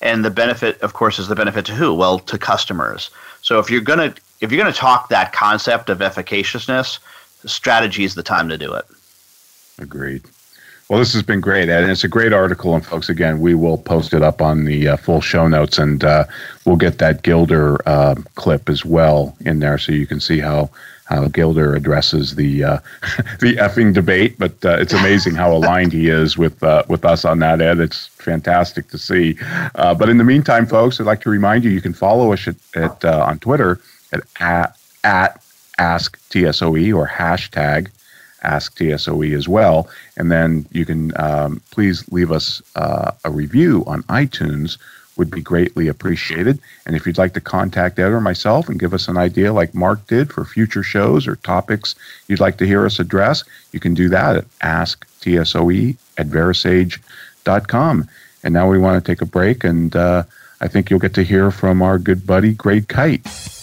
[0.00, 1.92] and the benefit, of course, is the benefit to who?
[1.94, 3.10] Well, to customers.
[3.42, 6.98] So if you're gonna if you're gonna talk that concept of efficaciousness,
[7.44, 8.84] strategy is the time to do it.
[9.78, 10.22] Agreed.
[10.88, 12.74] Well, this has been great, Ed, and it's a great article.
[12.74, 16.02] And folks, again, we will post it up on the uh, full show notes, and
[16.02, 16.24] uh,
[16.64, 20.70] we'll get that Gilder uh, clip as well in there, so you can see how
[21.04, 22.78] how Gilder addresses the uh,
[23.40, 24.38] the effing debate.
[24.38, 27.80] But uh, it's amazing how aligned he is with uh, with us on that, Ed.
[27.80, 29.36] It's fantastic to see.
[29.74, 32.56] but in the meantime, folks, I'd like to remind you you can follow us at,
[32.74, 33.78] at on Twitter
[34.14, 35.42] at at, at
[35.76, 37.88] ask TSOE or hashtag
[38.42, 39.88] Ask TSOE as well.
[40.16, 44.78] And then you can um, please leave us uh, a review on iTunes
[45.18, 46.60] would be greatly appreciated.
[46.86, 49.74] And if you'd like to contact Ed or myself and give us an idea like
[49.74, 51.96] Mark did for future shows or topics
[52.28, 58.08] you'd like to hear us address, you can do that at TSOE at verasage.com.
[58.44, 60.22] And now we want to take a break, and uh,
[60.60, 63.57] I think you'll get to hear from our good buddy, Greg Kyte.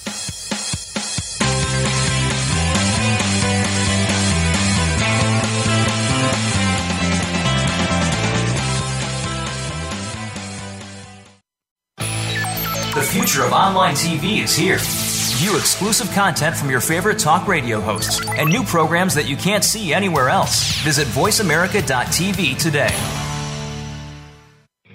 [13.15, 14.77] Future of online TV is here.
[14.77, 19.63] View exclusive content from your favorite talk radio hosts and new programs that you can't
[19.63, 20.83] see anywhere else.
[20.83, 22.89] Visit VoiceAmerica.tv today.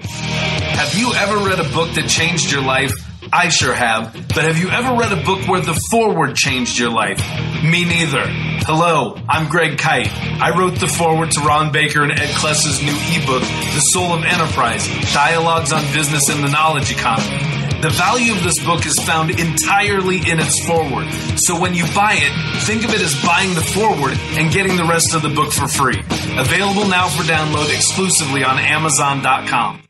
[0.02, 2.92] Have you ever read a book that changed your life?
[3.33, 4.12] I sure have.
[4.12, 7.18] But have you ever read a book where the foreword changed your life?
[7.64, 8.24] Me neither.
[8.66, 10.12] Hello, I'm Greg Kyte.
[10.12, 14.24] I wrote the foreword to Ron Baker and Ed Kless's new ebook, The Soul of
[14.24, 17.60] Enterprise Dialogues on Business and the Knowledge Economy.
[17.82, 21.08] The value of this book is found entirely in its foreword.
[21.38, 24.84] So when you buy it, think of it as buying the foreword and getting the
[24.84, 25.98] rest of the book for free.
[26.38, 29.89] Available now for download exclusively on Amazon.com.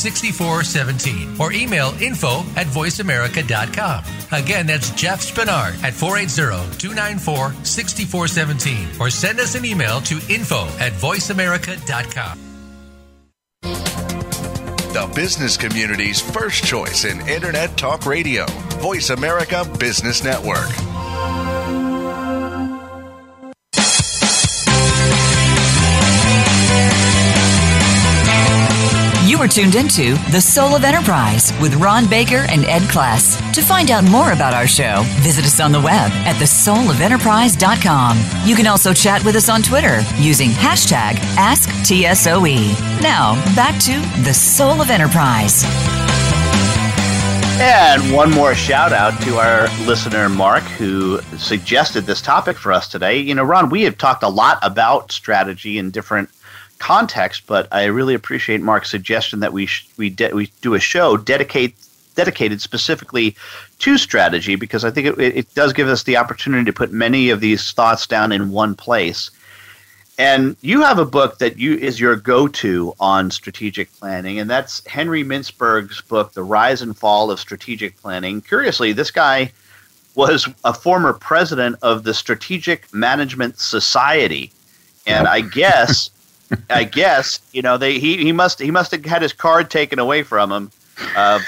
[0.00, 4.04] 6417 or email info at voiceamerica.com.
[4.32, 10.66] Again, that's Jeff Spinard at 480 294 6417 or send us an email to info
[10.78, 12.38] at voiceamerica.com.
[14.92, 18.44] The business community's first choice in Internet Talk Radio,
[18.80, 20.89] Voice America Business Network.
[29.40, 33.40] Are tuned into The Soul of Enterprise with Ron Baker and Ed Kless.
[33.54, 38.18] To find out more about our show, visit us on the web at thesoulofenterprise.com.
[38.46, 43.00] You can also chat with us on Twitter using hashtag AskTSOE.
[43.00, 45.64] Now, back to The Soul of Enterprise.
[47.62, 52.88] And one more shout out to our listener, Mark, who suggested this topic for us
[52.88, 53.18] today.
[53.18, 56.28] You know, Ron, we have talked a lot about strategy in different
[56.80, 60.80] context, but I really appreciate Mark's suggestion that we sh- we de- we do a
[60.80, 61.76] show dedicate
[62.16, 63.36] dedicated specifically
[63.78, 67.30] to strategy because I think it, it does give us the opportunity to put many
[67.30, 69.30] of these thoughts down in one place.
[70.18, 74.84] And you have a book that you is your go-to on strategic planning, and that's
[74.86, 78.42] Henry Mintzberg's book, The Rise and Fall of Strategic Planning.
[78.42, 79.52] Curiously, this guy
[80.14, 84.50] was a former president of the Strategic Management Society,
[85.06, 86.10] and I guess
[86.68, 89.98] I guess you know they he, he must he must have had his card taken
[89.98, 90.70] away from him.
[91.16, 91.40] Uh,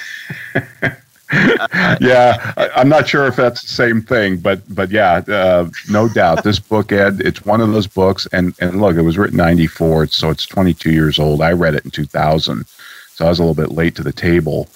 [1.33, 6.09] yeah, I, am not sure if that's the same thing, but but yeah, uh, no
[6.09, 6.45] doubt.
[6.45, 10.09] This book, Ed, it's one of those books, and and look, it was written '94,
[10.09, 11.41] so it's 22 years old.
[11.41, 14.69] I read it in 2000, so I was a little bit late to the table,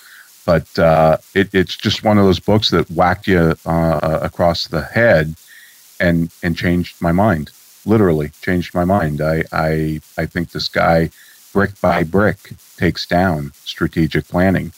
[0.44, 4.82] but uh, it, it's just one of those books that whacked you uh, across the
[4.82, 5.34] head,
[6.00, 7.50] and and changed my mind.
[7.86, 9.20] Literally changed my mind.
[9.20, 11.10] I I I think this guy,
[11.52, 14.72] brick by brick, takes down strategic planning.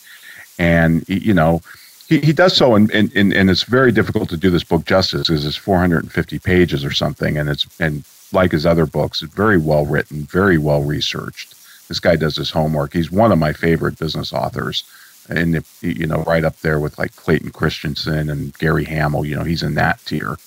[0.57, 1.61] And you know
[2.09, 5.27] he, he does so and and and it's very difficult to do this book justice
[5.27, 9.57] because it's 450 pages or something and it's and like his other books it's very
[9.57, 11.55] well written very well researched.
[11.87, 12.93] This guy does his homework.
[12.93, 14.83] He's one of my favorite business authors.
[15.29, 19.43] And you know right up there with like clayton christensen and gary hamel you know
[19.43, 20.37] he's in that tier.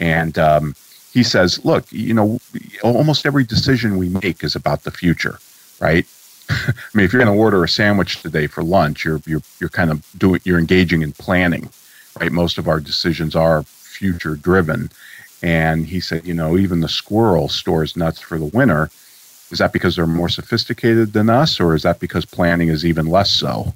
[0.00, 0.74] And um,
[1.12, 2.38] he says look you know
[2.82, 5.38] almost every decision we make is about the future
[5.80, 6.06] right
[6.50, 9.68] I mean, if you're going to order a sandwich today for lunch, you're you're you're
[9.68, 11.68] kind of doing you're engaging in planning,
[12.18, 12.32] right?
[12.32, 14.90] Most of our decisions are future driven,
[15.42, 18.90] and he said, you know, even the squirrel stores nuts for the winter.
[19.50, 23.06] Is that because they're more sophisticated than us, or is that because planning is even
[23.06, 23.72] less so?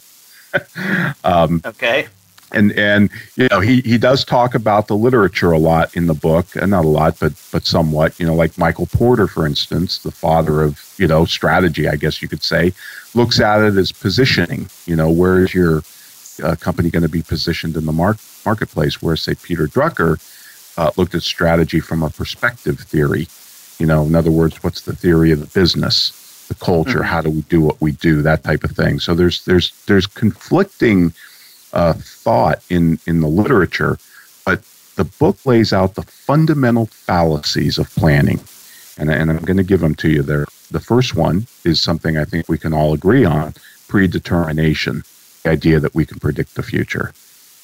[1.24, 2.08] um, okay
[2.54, 6.14] and and you know he he does talk about the literature a lot in the
[6.14, 9.98] book and not a lot but but somewhat you know like michael porter for instance
[9.98, 12.72] the father of you know strategy i guess you could say
[13.14, 15.82] looks at it as positioning you know where is your
[16.42, 20.20] uh, company going to be positioned in the mar- marketplace where say peter drucker
[20.78, 23.26] uh, looked at strategy from a perspective theory
[23.78, 27.08] you know in other words what's the theory of the business the culture mm-hmm.
[27.08, 30.06] how do we do what we do that type of thing so there's there's there's
[30.06, 31.12] conflicting
[31.72, 33.98] uh, thought in in the literature,
[34.44, 34.62] but
[34.96, 38.40] the book lays out the fundamental fallacies of planning,
[38.98, 40.22] and, and I'm going to give them to you.
[40.22, 43.54] They're the first one is something I think we can all agree on
[43.88, 45.02] predetermination,
[45.42, 47.12] the idea that we can predict the future.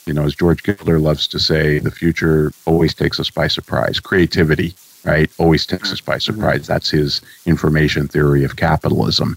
[0.05, 3.99] You know, as George Gilder loves to say, the future always takes us by surprise.
[4.01, 6.67] Creativity, right, always takes us by surprise.
[6.67, 9.37] That's his information theory of capitalism.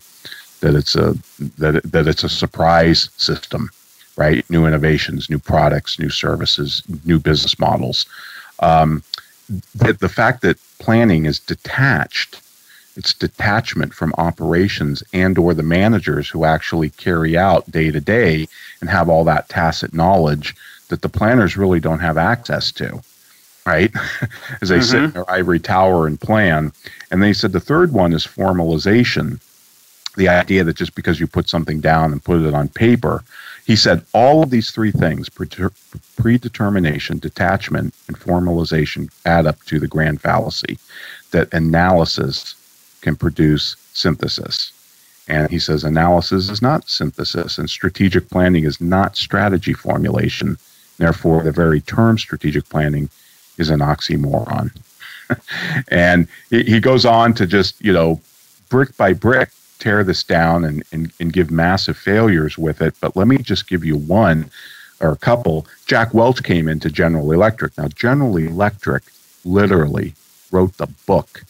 [0.59, 1.15] That it's a
[1.57, 3.69] that that it's a surprise system,
[4.21, 4.47] right?
[4.51, 8.05] New innovations, new products, new services, new business models.
[8.59, 9.01] Um,
[9.73, 12.39] the, the fact that planning is detached
[12.97, 18.47] it's detachment from operations and or the managers who actually carry out day to day
[18.81, 20.53] and have all that tacit knowledge
[20.89, 23.01] that the planners really don't have access to
[23.65, 23.91] right
[24.61, 24.91] as they mm-hmm.
[24.91, 26.71] sit in their ivory tower and plan
[27.09, 29.39] and they said the third one is formalization
[30.17, 33.23] the idea that just because you put something down and put it on paper
[33.71, 39.87] he said all of these three things predetermination detachment and formalization add up to the
[39.87, 40.77] grand fallacy
[41.31, 42.55] that analysis
[42.99, 44.73] can produce synthesis.
[45.29, 50.57] And he says analysis is not synthesis, and strategic planning is not strategy formulation.
[50.97, 53.09] Therefore, the very term strategic planning
[53.57, 54.75] is an oxymoron.
[55.87, 58.19] and he goes on to just, you know,
[58.67, 59.51] brick by brick,
[59.81, 62.93] tear this down and, and, and give massive failures with it.
[63.01, 64.49] But let me just give you one
[64.99, 65.65] or a couple.
[65.87, 67.77] Jack Welch came into General Electric.
[67.77, 69.03] Now, General Electric
[69.43, 70.13] literally
[70.51, 71.43] wrote the book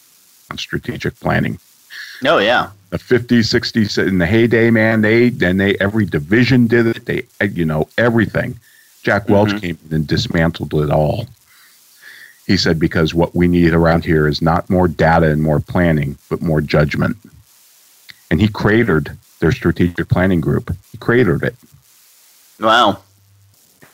[0.50, 1.58] on strategic planning.
[2.24, 2.70] Oh yeah.
[2.90, 7.04] The 50s, 60s in the heyday, man, they then they every division did it.
[7.06, 8.58] They you know, everything.
[9.02, 9.58] Jack Welch mm-hmm.
[9.58, 11.26] came in and dismantled it all.
[12.46, 16.16] He said because what we need around here is not more data and more planning,
[16.30, 17.16] but more judgment.
[18.32, 20.74] And he cratered their strategic planning group.
[20.90, 21.54] He cratered it.
[22.58, 23.02] Wow.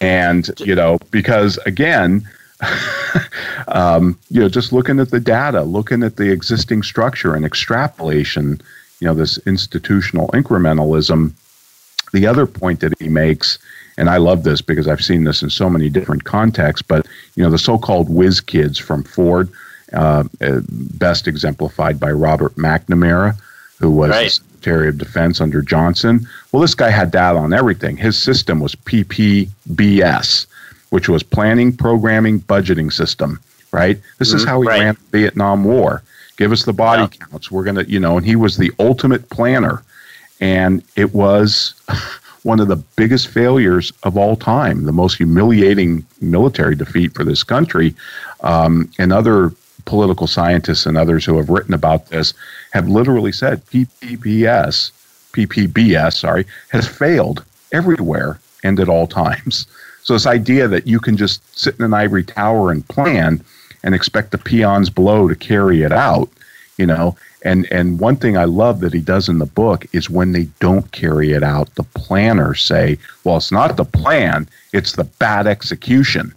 [0.01, 2.23] And, you know, because again,
[3.67, 8.61] um, you know, just looking at the data, looking at the existing structure and extrapolation,
[9.01, 11.33] you know, this institutional incrementalism.
[12.13, 13.59] The other point that he makes,
[13.97, 17.43] and I love this because I've seen this in so many different contexts, but, you
[17.43, 19.49] know, the so called whiz kids from Ford,
[19.93, 23.37] uh, uh best exemplified by Robert McNamara,
[23.79, 24.31] who was right.
[24.31, 26.27] Secretary of Defense under Johnson.
[26.53, 27.97] Well, this guy had data on everything.
[27.97, 30.47] His system was PPBS
[30.91, 33.41] which was planning, programming, budgeting system,
[33.73, 34.01] right?
[34.19, 34.37] This mm-hmm.
[34.39, 34.81] is how we right.
[34.81, 36.03] ran the Vietnam War.
[36.37, 37.27] Give us the body yeah.
[37.27, 37.51] counts.
[37.51, 39.83] We're going to, you know, and he was the ultimate planner.
[40.41, 41.75] And it was
[42.43, 47.43] one of the biggest failures of all time, the most humiliating military defeat for this
[47.43, 47.95] country.
[48.41, 49.53] Um, and other
[49.89, 52.35] political scientists and others who have written about this
[52.73, 54.91] have literally said PPBS,
[55.33, 59.67] PPBS, sorry, has failed everywhere and at all times.
[60.03, 63.43] So this idea that you can just sit in an ivory tower and plan
[63.83, 66.29] and expect the peons below to carry it out,
[66.77, 70.11] you know, and and one thing I love that he does in the book is
[70.11, 74.93] when they don't carry it out, the planners say, "Well, it's not the plan; it's
[74.93, 76.35] the bad execution."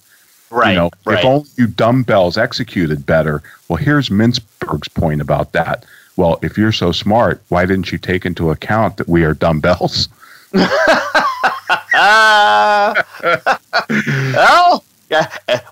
[0.52, 0.72] Right.
[0.72, 1.20] You know, right.
[1.20, 3.42] if only you dumbbells executed better.
[3.70, 5.86] Well, here's Mintzberg's point about that.
[6.18, 10.10] Well, if you're so smart, why didn't you take into account that we are dumbbells?
[10.54, 10.66] well,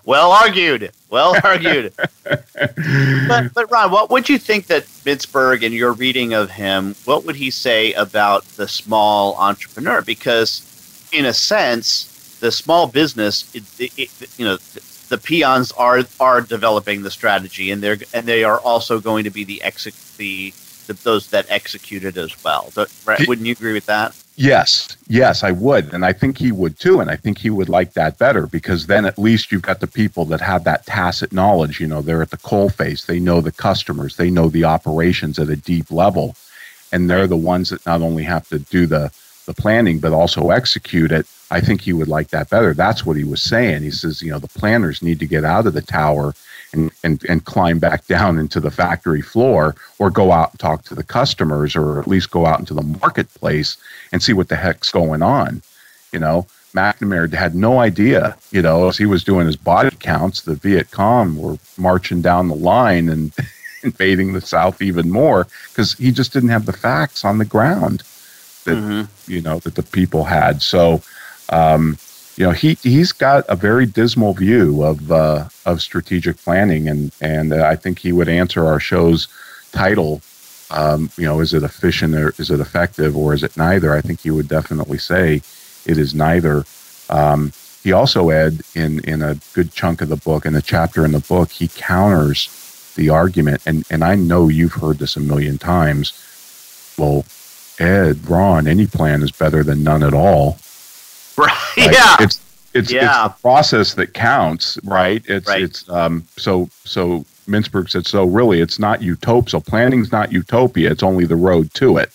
[0.05, 0.91] well argued.
[1.09, 1.93] Well argued.
[2.23, 7.25] but, but Ron, what would you think that Mintzberg, in your reading of him, what
[7.25, 10.01] would he say about the small entrepreneur?
[10.01, 12.08] Because, in a sense,
[12.39, 13.63] the small business, it,
[13.97, 14.57] it, you know,
[15.09, 19.29] the peons are are developing the strategy, and they're and they are also going to
[19.29, 20.53] be the exec the,
[20.87, 22.71] the those that execute it as well.
[23.05, 23.27] right?
[23.27, 24.15] Wouldn't you agree with that?
[24.35, 25.93] Yes, yes, I would.
[25.93, 27.01] And I think he would too.
[27.01, 29.87] And I think he would like that better because then at least you've got the
[29.87, 31.81] people that have that tacit knowledge.
[31.81, 35.39] You know, they're at the coal face, they know the customers, they know the operations
[35.39, 36.37] at a deep level.
[36.93, 39.11] And they're the ones that not only have to do the,
[39.49, 41.25] the planning, but also execute it.
[41.49, 42.75] I think he would like that better.
[42.75, 43.81] That's what he was saying.
[43.81, 46.35] He says, you know, the planners need to get out of the tower
[46.71, 50.83] and, and, and climb back down into the factory floor or go out and talk
[50.83, 53.75] to the customers or at least go out into the marketplace
[54.11, 55.63] and see what the heck's going on.
[56.13, 56.45] You know,
[56.75, 60.91] McNamara had no idea, you know, as he was doing his body counts, the Viet
[60.91, 63.33] Cong were marching down the line and
[63.83, 68.03] invading the South even more because he just didn't have the facts on the ground
[68.69, 69.31] that, mm-hmm.
[69.31, 70.61] you know, that the people had.
[70.61, 71.01] So,
[71.49, 71.97] um,
[72.37, 77.11] you know, he he's got a very dismal view of uh, of strategic planning, and
[77.21, 79.27] and uh, I think he would answer our show's
[79.71, 80.21] title.
[80.71, 83.93] Um, you know, is it efficient or is it effective or is it neither?
[83.93, 85.41] I think he would definitely say
[85.85, 86.63] it is neither.
[87.09, 87.51] Um,
[87.83, 91.11] he also, Ed, in in a good chunk of the book, in a chapter in
[91.11, 92.49] the book, he counters
[92.95, 96.13] the argument, and, and I know you've heard this a million times.
[96.97, 97.25] Well,
[97.79, 100.57] Ed, Ron, any plan is better than none at all.
[101.37, 101.53] Right.
[101.77, 102.17] Yeah.
[102.19, 102.41] It's
[102.73, 103.25] it's, yeah.
[103.25, 105.23] it's the process that counts, right?
[105.25, 105.61] It's right.
[105.61, 109.49] it's um so so Mintzberg said so really it's not utopia.
[109.49, 110.91] So planning's not utopia.
[110.91, 112.11] It's only the road to it,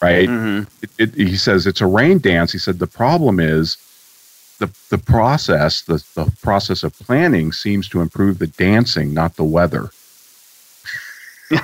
[0.00, 0.28] right?
[0.28, 0.64] Mm-hmm.
[0.82, 2.52] It, it, he says it's a rain dance.
[2.52, 3.76] He said the problem is
[4.60, 9.44] the the process the, the process of planning seems to improve the dancing, not the
[9.44, 9.90] weather.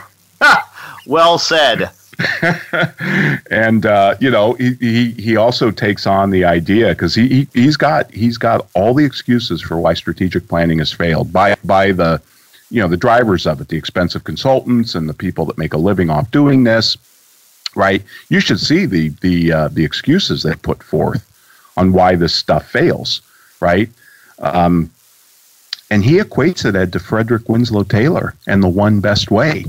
[1.06, 1.90] well said.
[3.50, 7.48] and uh, you know he, he he also takes on the idea because he, he
[7.54, 11.92] he's got he's got all the excuses for why strategic planning has failed by by
[11.92, 12.20] the
[12.70, 15.78] you know the drivers of it the expensive consultants and the people that make a
[15.78, 16.96] living off doing this
[17.74, 18.02] right?
[18.28, 21.26] You should see the the uh, the excuses they put forth
[21.76, 23.22] on why this stuff fails
[23.60, 23.88] right?
[24.38, 24.90] Um,
[25.90, 29.66] and he equates it Ed, to Frederick Winslow Taylor and the one best way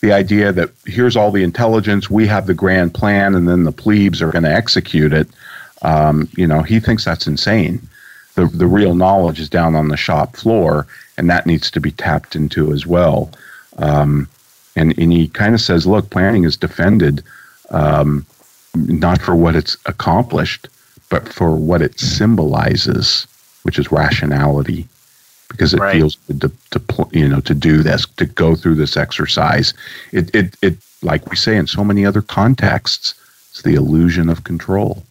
[0.00, 3.72] the idea that here's all the intelligence, we have the grand plan, and then the
[3.72, 5.28] plebes are going to execute it.
[5.82, 7.80] Um, you know, he thinks that's insane.
[8.34, 10.86] The, the real knowledge is down on the shop floor,
[11.16, 13.30] and that needs to be tapped into as well.
[13.78, 14.28] Um,
[14.74, 17.22] and, and he kind of says, look, planning is defended
[17.70, 18.26] um,
[18.74, 20.68] not for what it's accomplished,
[21.08, 23.26] but for what it symbolizes,
[23.62, 24.86] which is rationality
[25.48, 25.94] because it right.
[25.94, 29.74] feels good to, to you know to do this to go through this exercise.
[30.12, 33.14] It, it it like we say in so many other contexts
[33.50, 35.04] it's the illusion of control.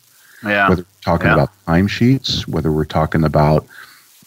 [0.43, 0.69] Yeah.
[0.69, 1.33] Whether we're talking yeah.
[1.33, 3.65] about timesheets whether we're talking about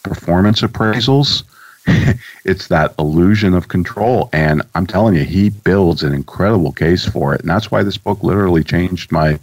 [0.02, 1.44] performance appraisals
[2.44, 4.28] it's that illusion of control.
[4.32, 7.42] And i'm telling you he builds an incredible case for it.
[7.42, 9.38] And that's why this book literally changed my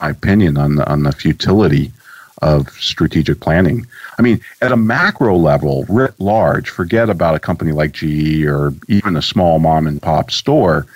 [0.00, 1.92] my opinion on the on the futility
[2.42, 3.86] of strategic planning.
[4.18, 8.72] I mean, at a macro level, writ large, forget about a company like GE or
[8.88, 10.86] even a small mom and pop store.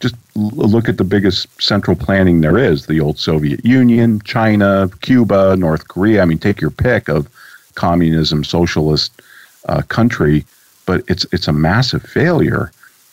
[0.00, 5.56] Just look at the biggest central planning there is the old Soviet Union, China, Cuba,
[5.56, 6.22] North Korea.
[6.22, 7.28] I mean, take your pick of
[7.74, 9.20] communism, socialist
[9.68, 10.44] uh, country,
[10.86, 12.70] but it's, it's a massive failure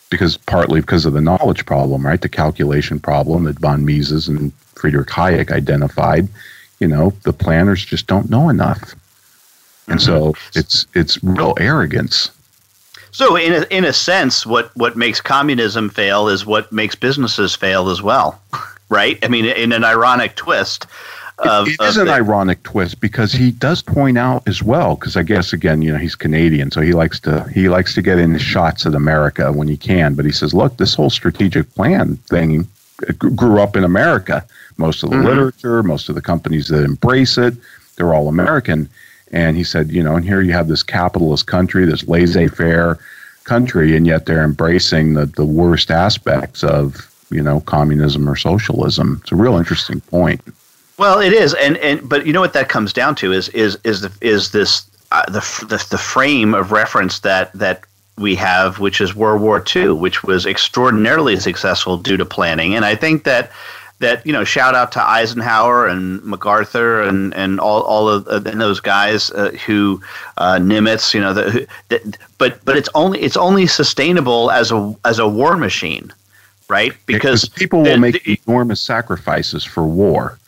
[0.10, 2.22] because partly because of the knowledge problem, right?
[2.22, 6.30] The calculation problem that von Mises and Friedrich Hayek identified
[6.80, 8.96] you know the planners just don't know enough.
[9.88, 12.32] And so it's it's real arrogance.
[13.12, 17.56] So in a, in a sense what what makes communism fail is what makes businesses
[17.56, 18.42] fail as well
[18.90, 19.18] right?
[19.24, 20.86] I mean in an ironic twist
[21.40, 25.24] of, it is an ironic twist because he does point out as well because i
[25.24, 28.38] guess again you know he's canadian so he likes to he likes to get in
[28.38, 30.14] shots at america when he can.
[30.16, 32.68] But he says look this whole strategic plan thing
[33.14, 34.46] grew up in america
[34.78, 35.28] most of the mm-hmm.
[35.28, 37.56] literature, most of the companies that embrace it,
[37.96, 38.90] they're all American.
[39.32, 43.00] And he said, you know, and here you have this capitalist country, this laissez faire
[43.44, 49.20] country, and yet they're embracing the, the worst aspects of, you know, communism or socialism.
[49.22, 50.42] It's a real interesting point.
[50.98, 53.78] Well, it is, and and but you know what that comes down to is is
[53.84, 57.84] is the, is this uh, the, the the frame of reference that that
[58.18, 62.86] we have, which is World War II, which was extraordinarily successful due to planning, and
[62.86, 63.52] I think that
[64.00, 68.50] that you know shout out to Eisenhower and MacArthur and and all all of uh,
[68.50, 70.02] and those guys uh, who
[70.38, 74.96] uh, Nimitz you know the, that, but but it's only it's only sustainable as a
[75.06, 76.12] as a war machine
[76.68, 76.94] right?
[77.06, 80.40] Because people will the, make the, enormous sacrifices for war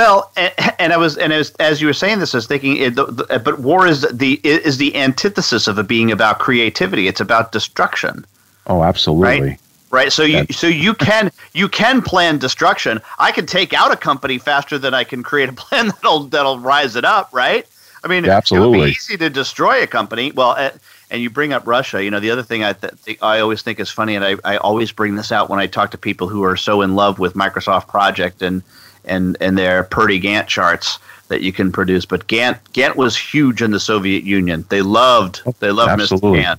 [0.00, 2.78] well, and, and, I was, and as, as you were saying this, I was thinking,
[2.78, 7.06] it, the, the, but war is the is the antithesis of it being about creativity.
[7.06, 8.24] It's about destruction.
[8.66, 9.40] Oh, absolutely.
[9.50, 9.60] Right?
[9.90, 13.96] right so you so you can you can plan destruction i can take out a
[13.96, 17.66] company faster than i can create a plan that'll that'll rise it up right
[18.04, 18.78] i mean yeah, absolutely.
[18.78, 20.70] it would be easy to destroy a company well uh,
[21.10, 23.80] and you bring up russia you know the other thing i th- i always think
[23.80, 26.44] is funny and I, I always bring this out when i talk to people who
[26.44, 28.62] are so in love with microsoft project and
[29.04, 30.98] and and their purdy gantt charts
[31.28, 35.42] that you can produce but gantt gantt was huge in the soviet union they loved
[35.60, 36.40] they loved absolutely.
[36.40, 36.58] mr gantt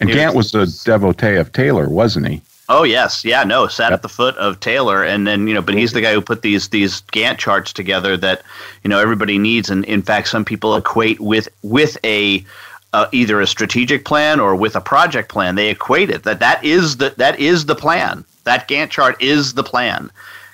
[0.00, 2.40] and Gantt was a devotee of Taylor, wasn't he?
[2.70, 3.94] Oh yes, yeah, no, sat yep.
[3.94, 6.42] at the foot of Taylor, and then you know, but he's the guy who put
[6.42, 8.42] these these Gantt charts together that
[8.84, 12.44] you know everybody needs, and in fact, some people equate with with a
[12.92, 15.56] uh, either a strategic plan or with a project plan.
[15.56, 18.24] They equate it that that is the that is the plan.
[18.44, 20.10] That Gantt chart is the plan,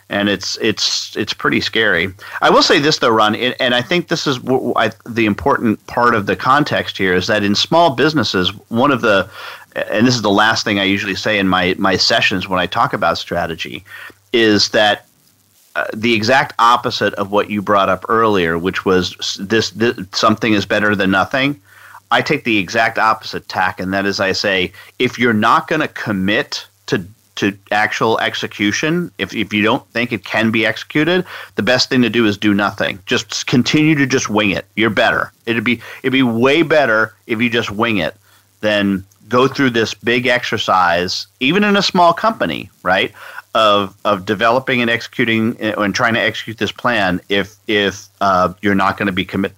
[0.08, 2.12] and it's it's it's pretty scary.
[2.40, 6.26] I will say this though, Ron, and I think this is the important part of
[6.26, 9.28] the context here is that in small businesses, one of the
[9.74, 12.66] and this is the last thing I usually say in my my sessions when I
[12.66, 13.84] talk about strategy,
[14.32, 15.06] is that
[15.74, 20.54] uh, the exact opposite of what you brought up earlier, which was this, this something
[20.54, 21.60] is better than nothing.
[22.10, 25.82] I take the exact opposite tack, and that is I say if you're not going
[25.82, 27.04] to commit to
[27.36, 31.24] to actual execution, if, if you don't think it can be executed,
[31.54, 32.98] the best thing to do is do nothing.
[33.06, 34.66] Just continue to just wing it.
[34.74, 35.32] You're better.
[35.46, 38.16] It'd be it'd be way better if you just wing it
[38.60, 43.12] than go through this big exercise, even in a small company, right?
[43.54, 48.52] Of, of developing and executing uh, and trying to execute this plan if if uh,
[48.60, 49.52] you're not going to be commit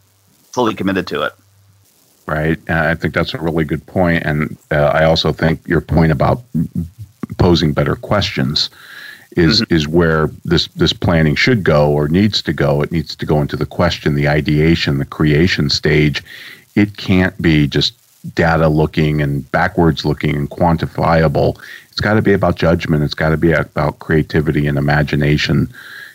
[0.52, 1.32] fully committed to it.
[2.26, 5.80] Right, and I think that's a really good point, and uh, I also think your
[5.80, 6.42] point about
[7.38, 8.70] posing better questions
[9.32, 9.74] is mm-hmm.
[9.74, 12.82] is where this this planning should go or needs to go.
[12.82, 16.22] It needs to go into the question, the ideation, the creation stage.
[16.74, 17.94] It can't be just
[18.34, 21.60] data looking and backwards looking and quantifiable.
[21.90, 23.02] It's got to be about judgment.
[23.02, 25.68] It's got to be about creativity and imagination.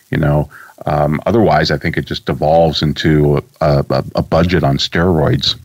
[0.09, 0.49] You know,
[0.85, 3.43] um, otherwise, I think it just devolves into a,
[3.89, 5.55] a, a budget on steroids.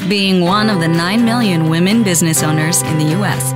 [0.08, 3.54] Being one of the 9 million women business owners in the U.S.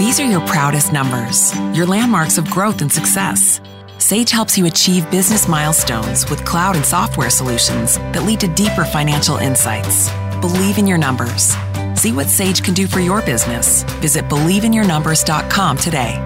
[0.00, 3.60] These are your proudest numbers, your landmarks of growth and success.
[4.08, 8.86] Sage helps you achieve business milestones with cloud and software solutions that lead to deeper
[8.86, 10.08] financial insights.
[10.40, 11.54] Believe in your numbers.
[11.94, 13.82] See what Sage can do for your business.
[14.00, 16.24] Visit believeinyournumbers.com today.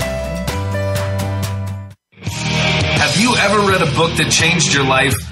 [2.23, 5.32] Have you ever read a book that changed your life?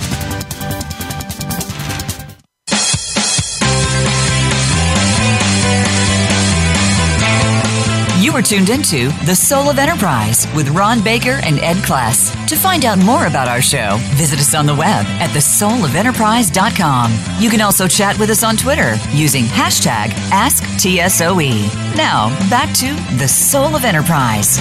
[8.31, 12.33] You are tuned into The Soul of Enterprise with Ron Baker and Ed Kless.
[12.47, 17.11] To find out more about our show, visit us on the web at thesoulofenterprise.com.
[17.41, 21.97] You can also chat with us on Twitter using hashtag AskTSOE.
[21.97, 24.59] Now, back to The Soul of Enterprise.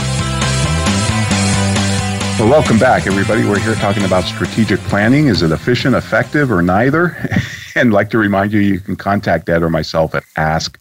[2.40, 3.44] Well, welcome back, everybody.
[3.44, 5.28] We're here talking about strategic planning.
[5.28, 7.16] Is it efficient, effective, or neither?
[7.76, 10.76] and like to remind you, you can contact Ed or myself at Ask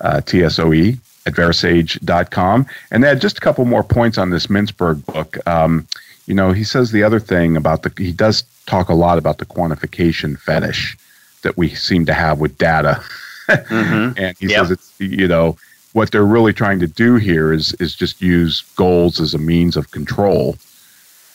[0.00, 0.98] uh, TSOE
[1.28, 2.66] at verasage.com.
[2.90, 5.36] And Ed, just a couple more points on this Mintzberg book.
[5.46, 5.86] Um,
[6.26, 9.38] you know, he says the other thing about the, he does talk a lot about
[9.38, 10.96] the quantification fetish
[11.42, 13.02] that we seem to have with data.
[13.48, 14.12] Mm-hmm.
[14.18, 15.56] and he says it's, you know,
[15.92, 19.76] what they're really trying to do here is, is just use goals as a means
[19.76, 20.56] of control,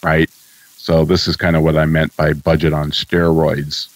[0.03, 0.29] right?
[0.77, 3.89] So this is kind of what I meant by budget on steroids,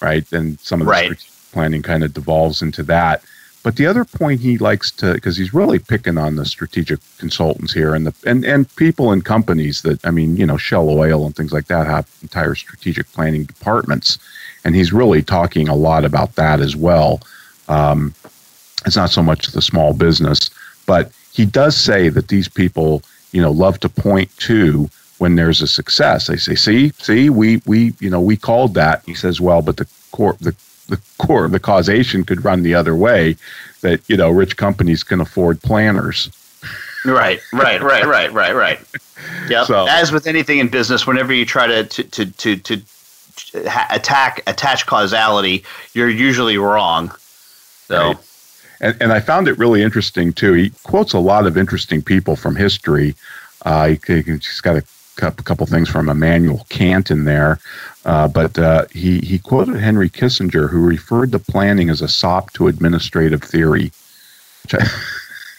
[0.00, 0.30] right?
[0.32, 1.26] And some of the right.
[1.52, 3.24] planning kind of devolves into that.
[3.64, 7.72] But the other point he likes to, because he's really picking on the strategic consultants
[7.72, 11.24] here and the and, and people and companies that I mean, you know, Shell Oil
[11.24, 14.18] and things like that have entire strategic planning departments,
[14.66, 17.22] and he's really talking a lot about that as well.
[17.66, 18.14] Um,
[18.84, 20.50] it's not so much the small business,
[20.84, 23.02] but he does say that these people,
[23.32, 26.26] you know, love to point to when there's a success.
[26.26, 29.78] They say, "See, see, we we you know we called that." He says, "Well, but
[29.78, 30.54] the core the
[30.88, 33.36] the core of the causation could run the other way
[33.80, 36.30] that you know rich companies can afford planners.
[37.04, 38.80] Right right right right right right.
[39.48, 42.82] Yeah so, as with anything in business whenever you try to to to to, to
[43.90, 47.12] attack attach causality you're usually wrong.
[47.86, 48.16] So right.
[48.80, 50.52] and, and i found it really interesting too.
[50.54, 53.14] He quotes a lot of interesting people from history.
[53.64, 54.84] Uh, he, he's got a
[55.16, 57.58] couple things from Immanuel Kant in there.
[58.04, 62.52] Uh, but uh, he, he quoted Henry Kissinger, who referred to planning as a sop
[62.52, 63.92] to administrative theory,
[64.62, 64.84] which I,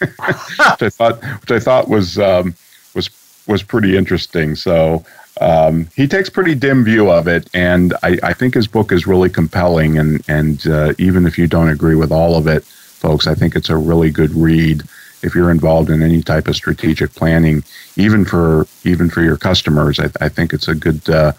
[0.00, 2.54] which I thought which I thought was um,
[2.94, 3.10] was
[3.46, 4.54] was pretty interesting.
[4.54, 5.04] So
[5.40, 9.06] um, he takes pretty dim view of it, and I, I think his book is
[9.06, 9.98] really compelling.
[9.98, 13.56] And and uh, even if you don't agree with all of it, folks, I think
[13.56, 14.82] it's a really good read
[15.26, 17.62] if you're involved in any type of strategic planning,
[17.96, 19.98] even for even for your customers.
[20.00, 21.32] I, I think it's a good uh,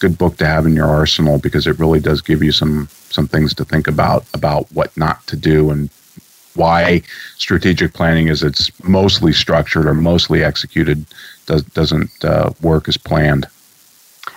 [0.00, 3.28] good book to have in your arsenal because it really does give you some some
[3.28, 5.90] things to think about about what not to do and
[6.54, 7.00] why
[7.36, 11.06] strategic planning is it's mostly structured or mostly executed
[11.46, 13.46] does, doesn't uh, work as planned.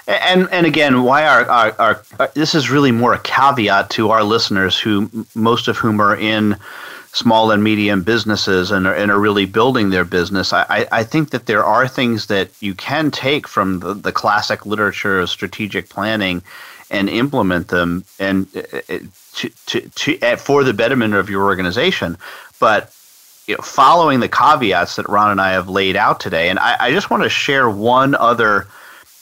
[0.07, 1.75] And and again, why our, our,
[2.19, 6.15] our, this is really more a caveat to our listeners, who most of whom are
[6.15, 6.57] in
[7.13, 11.29] small and medium businesses and are, and are really building their business, I, I think
[11.29, 15.89] that there are things that you can take from the, the classic literature of strategic
[15.89, 16.41] planning
[16.89, 18.97] and implement them and uh, uh,
[19.35, 22.17] to, to, to, for the betterment of your organization.
[22.59, 22.91] But
[23.45, 26.77] you know, following the caveats that Ron and I have laid out today, and I,
[26.79, 28.67] I just want to share one other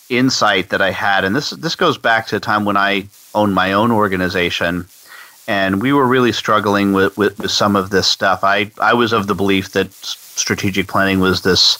[0.09, 3.55] insight that I had, and this this goes back to a time when I owned
[3.55, 4.87] my own organization
[5.47, 8.43] and we were really struggling with, with, with, some of this stuff.
[8.43, 11.77] I, I was of the belief that strategic planning was this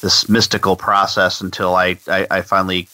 [0.00, 2.88] this mystical process until I, I, I finally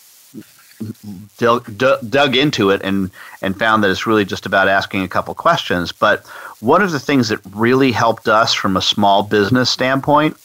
[1.38, 3.10] dug, dug into it and,
[3.42, 5.92] and found that it's really just about asking a couple questions.
[5.92, 6.26] But
[6.60, 10.36] one of the things that really helped us from a small business standpoint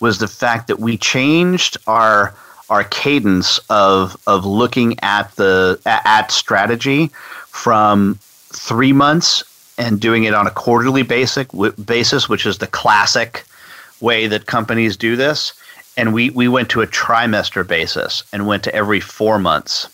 [0.00, 2.34] was the fact that we changed our
[2.70, 7.10] our cadence of of looking at the at strategy
[7.46, 8.18] from
[8.58, 9.44] three months
[9.78, 11.48] and doing it on a quarterly basic
[11.84, 13.44] basis, which is the classic
[14.00, 15.54] way that companies do this.
[15.96, 19.88] And we, we went to a trimester basis and went to every four months.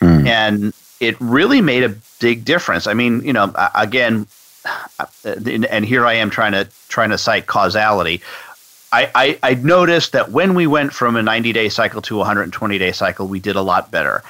[0.00, 0.26] Mm.
[0.26, 2.86] And it really made a big difference.
[2.86, 4.26] I mean, you know, again,
[5.24, 8.22] and here I am trying to trying to cite causality.
[8.92, 12.18] I, I, I noticed that when we went from a 90 day cycle to a
[12.18, 14.22] 120 day cycle, we did a lot better.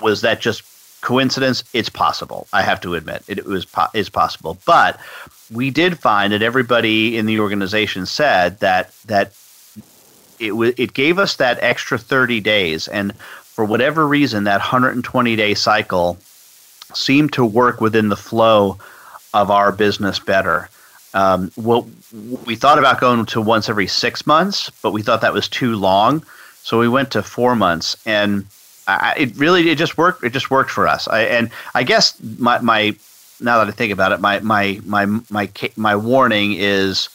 [0.00, 0.62] Was that just
[1.00, 1.64] coincidence?
[1.72, 2.46] It's possible.
[2.52, 4.58] I have to admit it, was po- is possible.
[4.66, 4.98] But
[5.52, 9.32] we did find that everybody in the organization said that that
[10.38, 12.88] it w- it gave us that extra 30 days.
[12.88, 16.18] And for whatever reason that 120 day cycle
[16.94, 18.78] seemed to work within the flow
[19.32, 20.68] of our business better.
[21.12, 21.50] Um,
[22.46, 25.76] we thought about going to once every six months but we thought that was too
[25.76, 26.24] long.
[26.62, 27.96] So we went to four months.
[28.06, 28.46] And
[29.00, 30.24] I, it really it just worked.
[30.24, 31.08] It just worked for us.
[31.08, 32.96] I, and I guess my my
[33.40, 37.08] now that I think about it, my my my my my warning is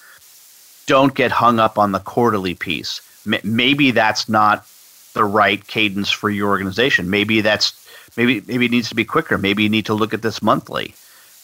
[0.85, 3.01] don't get hung up on the quarterly piece.
[3.43, 4.65] Maybe that's not
[5.13, 7.09] the right cadence for your organization.
[7.09, 7.73] Maybe that's
[8.15, 9.37] maybe maybe it needs to be quicker.
[9.37, 10.93] Maybe you need to look at this monthly,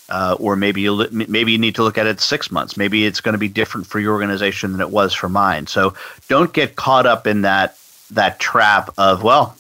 [0.10, 2.78] uh, or maybe you maybe you need to look at it six months.
[2.78, 5.68] Maybe it's going to be different for your organization than it was for mine.
[5.68, 5.96] So
[6.28, 7.78] don't get caught up in that
[8.12, 9.56] that trap of well,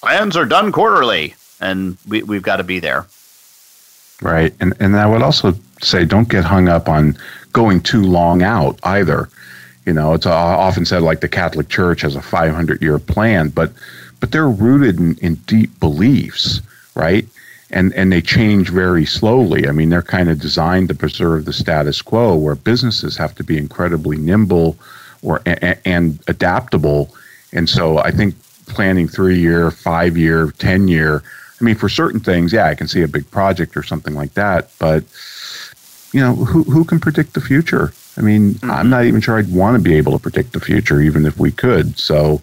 [0.00, 3.06] plans are done quarterly, and we, we've got to be there.
[4.22, 7.16] Right, and and I would also say don't get hung up on
[7.52, 9.28] going too long out either.
[9.84, 13.72] You know, it's often said like the Catholic Church has a 500 year plan, but
[14.20, 16.60] but they're rooted in, in deep beliefs,
[16.94, 17.26] right?
[17.70, 19.68] And and they change very slowly.
[19.68, 23.44] I mean, they're kind of designed to preserve the status quo, where businesses have to
[23.44, 24.78] be incredibly nimble
[25.22, 27.14] or and, and adaptable.
[27.52, 28.34] And so I think
[28.66, 31.22] planning three year, five year, 10 year.
[31.60, 34.34] I mean, for certain things, yeah, I can see a big project or something like
[34.34, 34.70] that.
[34.78, 35.04] But,
[36.12, 37.92] you know, who, who can predict the future?
[38.16, 38.70] I mean, mm-hmm.
[38.70, 41.38] I'm not even sure I'd want to be able to predict the future, even if
[41.38, 41.98] we could.
[41.98, 42.40] So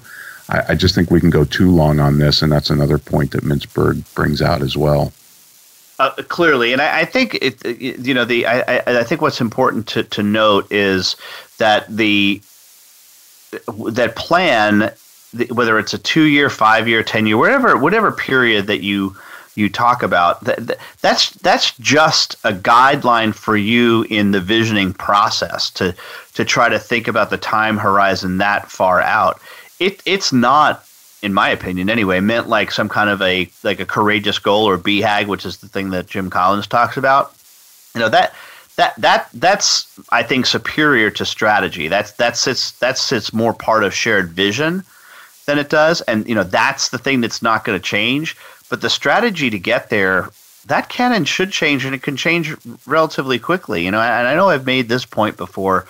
[0.50, 2.42] I, I just think we can go too long on this.
[2.42, 5.14] And that's another point that Mintzberg brings out as well.
[6.00, 9.88] Uh, clearly, and I, I think it, you know the I, I think what's important
[9.90, 11.16] to, to note is
[11.60, 12.42] that the
[13.90, 14.92] that plan
[15.52, 19.16] whether it's a two year, five year, ten year, whatever whatever period that you
[19.56, 25.70] you talk about, that, that's that's just a guideline for you in the visioning process
[25.72, 25.96] to
[26.34, 29.40] to try to think about the time horizon that far out.
[29.80, 30.86] It it's not
[31.22, 34.78] in my opinion anyway, meant like some kind of a like a courageous goal or
[34.78, 37.34] BHAG, which is the thing that Jim Collins talks about.
[37.96, 38.34] You know that
[38.76, 41.88] that that that's I think superior to strategy.
[41.88, 44.84] That's that sits that sits more part of shared vision
[45.46, 48.36] than it does, and you know that's the thing that's not going to change.
[48.70, 50.30] But the strategy to get there,
[50.68, 53.86] that can and should change, and it can change relatively quickly.
[53.86, 55.86] You know, and I know I've made this point before,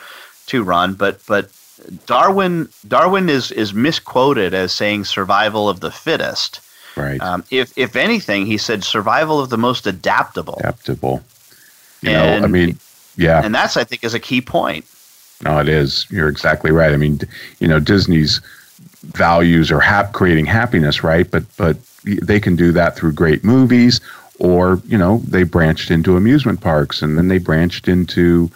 [0.48, 1.50] to Ron, but but
[2.06, 6.60] Darwin Darwin is is misquoted as saying survival of the fittest.
[6.96, 7.22] Right.
[7.22, 10.56] Um, if if anything, he said survival of the most adaptable.
[10.60, 11.24] Adaptable.
[12.02, 12.78] You and, know, I mean,
[13.18, 13.42] yeah.
[13.44, 14.86] And that's I think is a key point.
[15.44, 16.06] No, it is.
[16.10, 16.94] You're exactly right.
[16.94, 17.20] I mean,
[17.60, 18.40] you know, Disney's
[19.04, 21.30] values or hap- creating happiness, right?
[21.30, 24.02] But but they can do that through great movies,
[24.40, 28.50] or you know, they branched into amusement parks, and then they branched into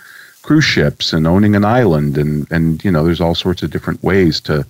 [0.47, 4.01] cruise ships and owning an island and and you know there's all sorts of different
[4.01, 4.65] ways to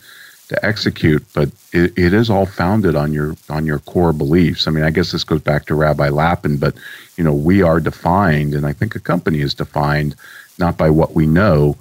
[0.48, 4.72] to execute but it, it is all founded on your on your core beliefs i
[4.72, 6.74] mean i guess this goes back to rabbi Lapin, but
[7.16, 10.16] you know we are defined and i think a company is defined
[10.58, 11.78] not by what we know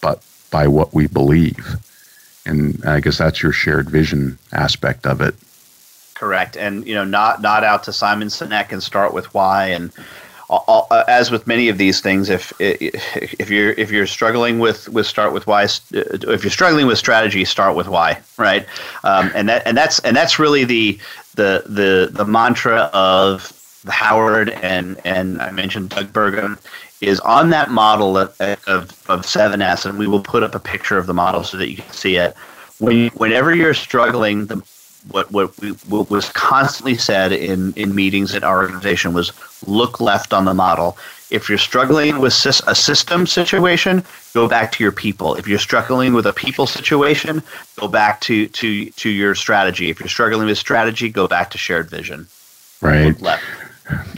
[0.00, 1.76] but by what we believe
[2.46, 5.34] and i guess that's your shared vision aspect of it.
[6.16, 6.56] Correct.
[6.56, 9.66] And you know not not out to simon sinek and start with why.
[9.66, 9.92] And
[10.48, 15.06] uh, as with many of these things, if if you're if you're struggling with with
[15.06, 18.64] start with why, uh, if you're struggling with strategy, start with why, right?
[19.04, 20.98] Um, and that and that's and that's really the
[21.34, 23.52] the the the mantra of
[23.86, 26.58] Howard and and I mentioned Doug Burgum
[27.06, 30.98] is on that model of, of, of 7S, and we will put up a picture
[30.98, 32.34] of the model so that you can see it.
[32.78, 34.56] When, whenever you're struggling, the,
[35.12, 39.32] what what, we, what was constantly said in in meetings at our organization was
[39.68, 40.98] look left on the model.
[41.30, 42.32] If you're struggling with
[42.66, 44.04] a system situation,
[44.34, 45.36] go back to your people.
[45.36, 47.40] If you're struggling with a people situation,
[47.76, 49.90] go back to to to your strategy.
[49.90, 52.26] If you're struggling with strategy, go back to shared vision.
[52.80, 53.18] Right.
[53.20, 53.44] Left.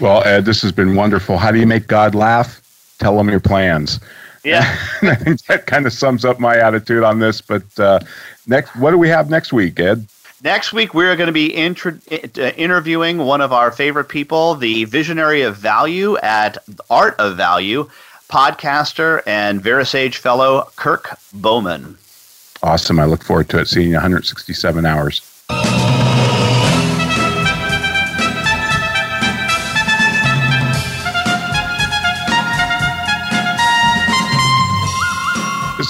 [0.01, 1.37] Well, Ed, this has been wonderful.
[1.37, 2.63] How do you make God laugh?
[2.99, 4.01] Tell them your plans.
[4.45, 7.41] Yeah, I think that kind of sums up my attitude on this.
[7.41, 8.01] But uh,
[8.47, 10.07] next, what do we have next week, Ed?
[10.43, 14.85] Next week, we're going to be inter- uh, interviewing one of our favorite people, the
[14.85, 17.91] visionary of value at Art of Value,
[18.29, 21.99] podcaster and VeraSage fellow Kirk Bowman.
[22.63, 23.01] Awesome.
[23.01, 23.69] I look forward to it.
[23.69, 25.23] Seeing you 167 hours.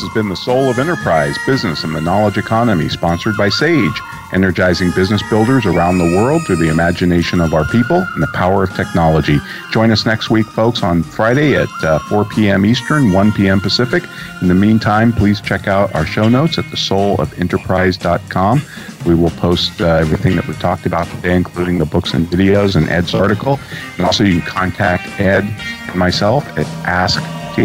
[0.08, 4.00] Has been the Soul of Enterprise Business and the Knowledge Economy, sponsored by Sage
[4.32, 8.62] energizing business builders around the world through the imagination of our people and the power
[8.62, 9.38] of technology.
[9.70, 12.66] Join us next week, folks, on Friday at uh, 4 p.m.
[12.66, 13.60] Eastern, 1 p.m.
[13.60, 14.04] Pacific.
[14.42, 18.62] In the meantime, please check out our show notes at thesoulofenterprise.com.
[19.06, 22.76] We will post uh, everything that we talked about today, including the books and videos
[22.76, 23.58] and Ed's article.
[23.96, 25.44] And also, you can contact Ed
[25.88, 26.66] and myself at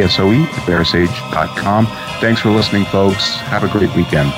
[0.01, 1.85] asktsoe at verasage.com.
[2.19, 3.35] Thanks for listening, folks.
[3.35, 4.31] Have a great weekend.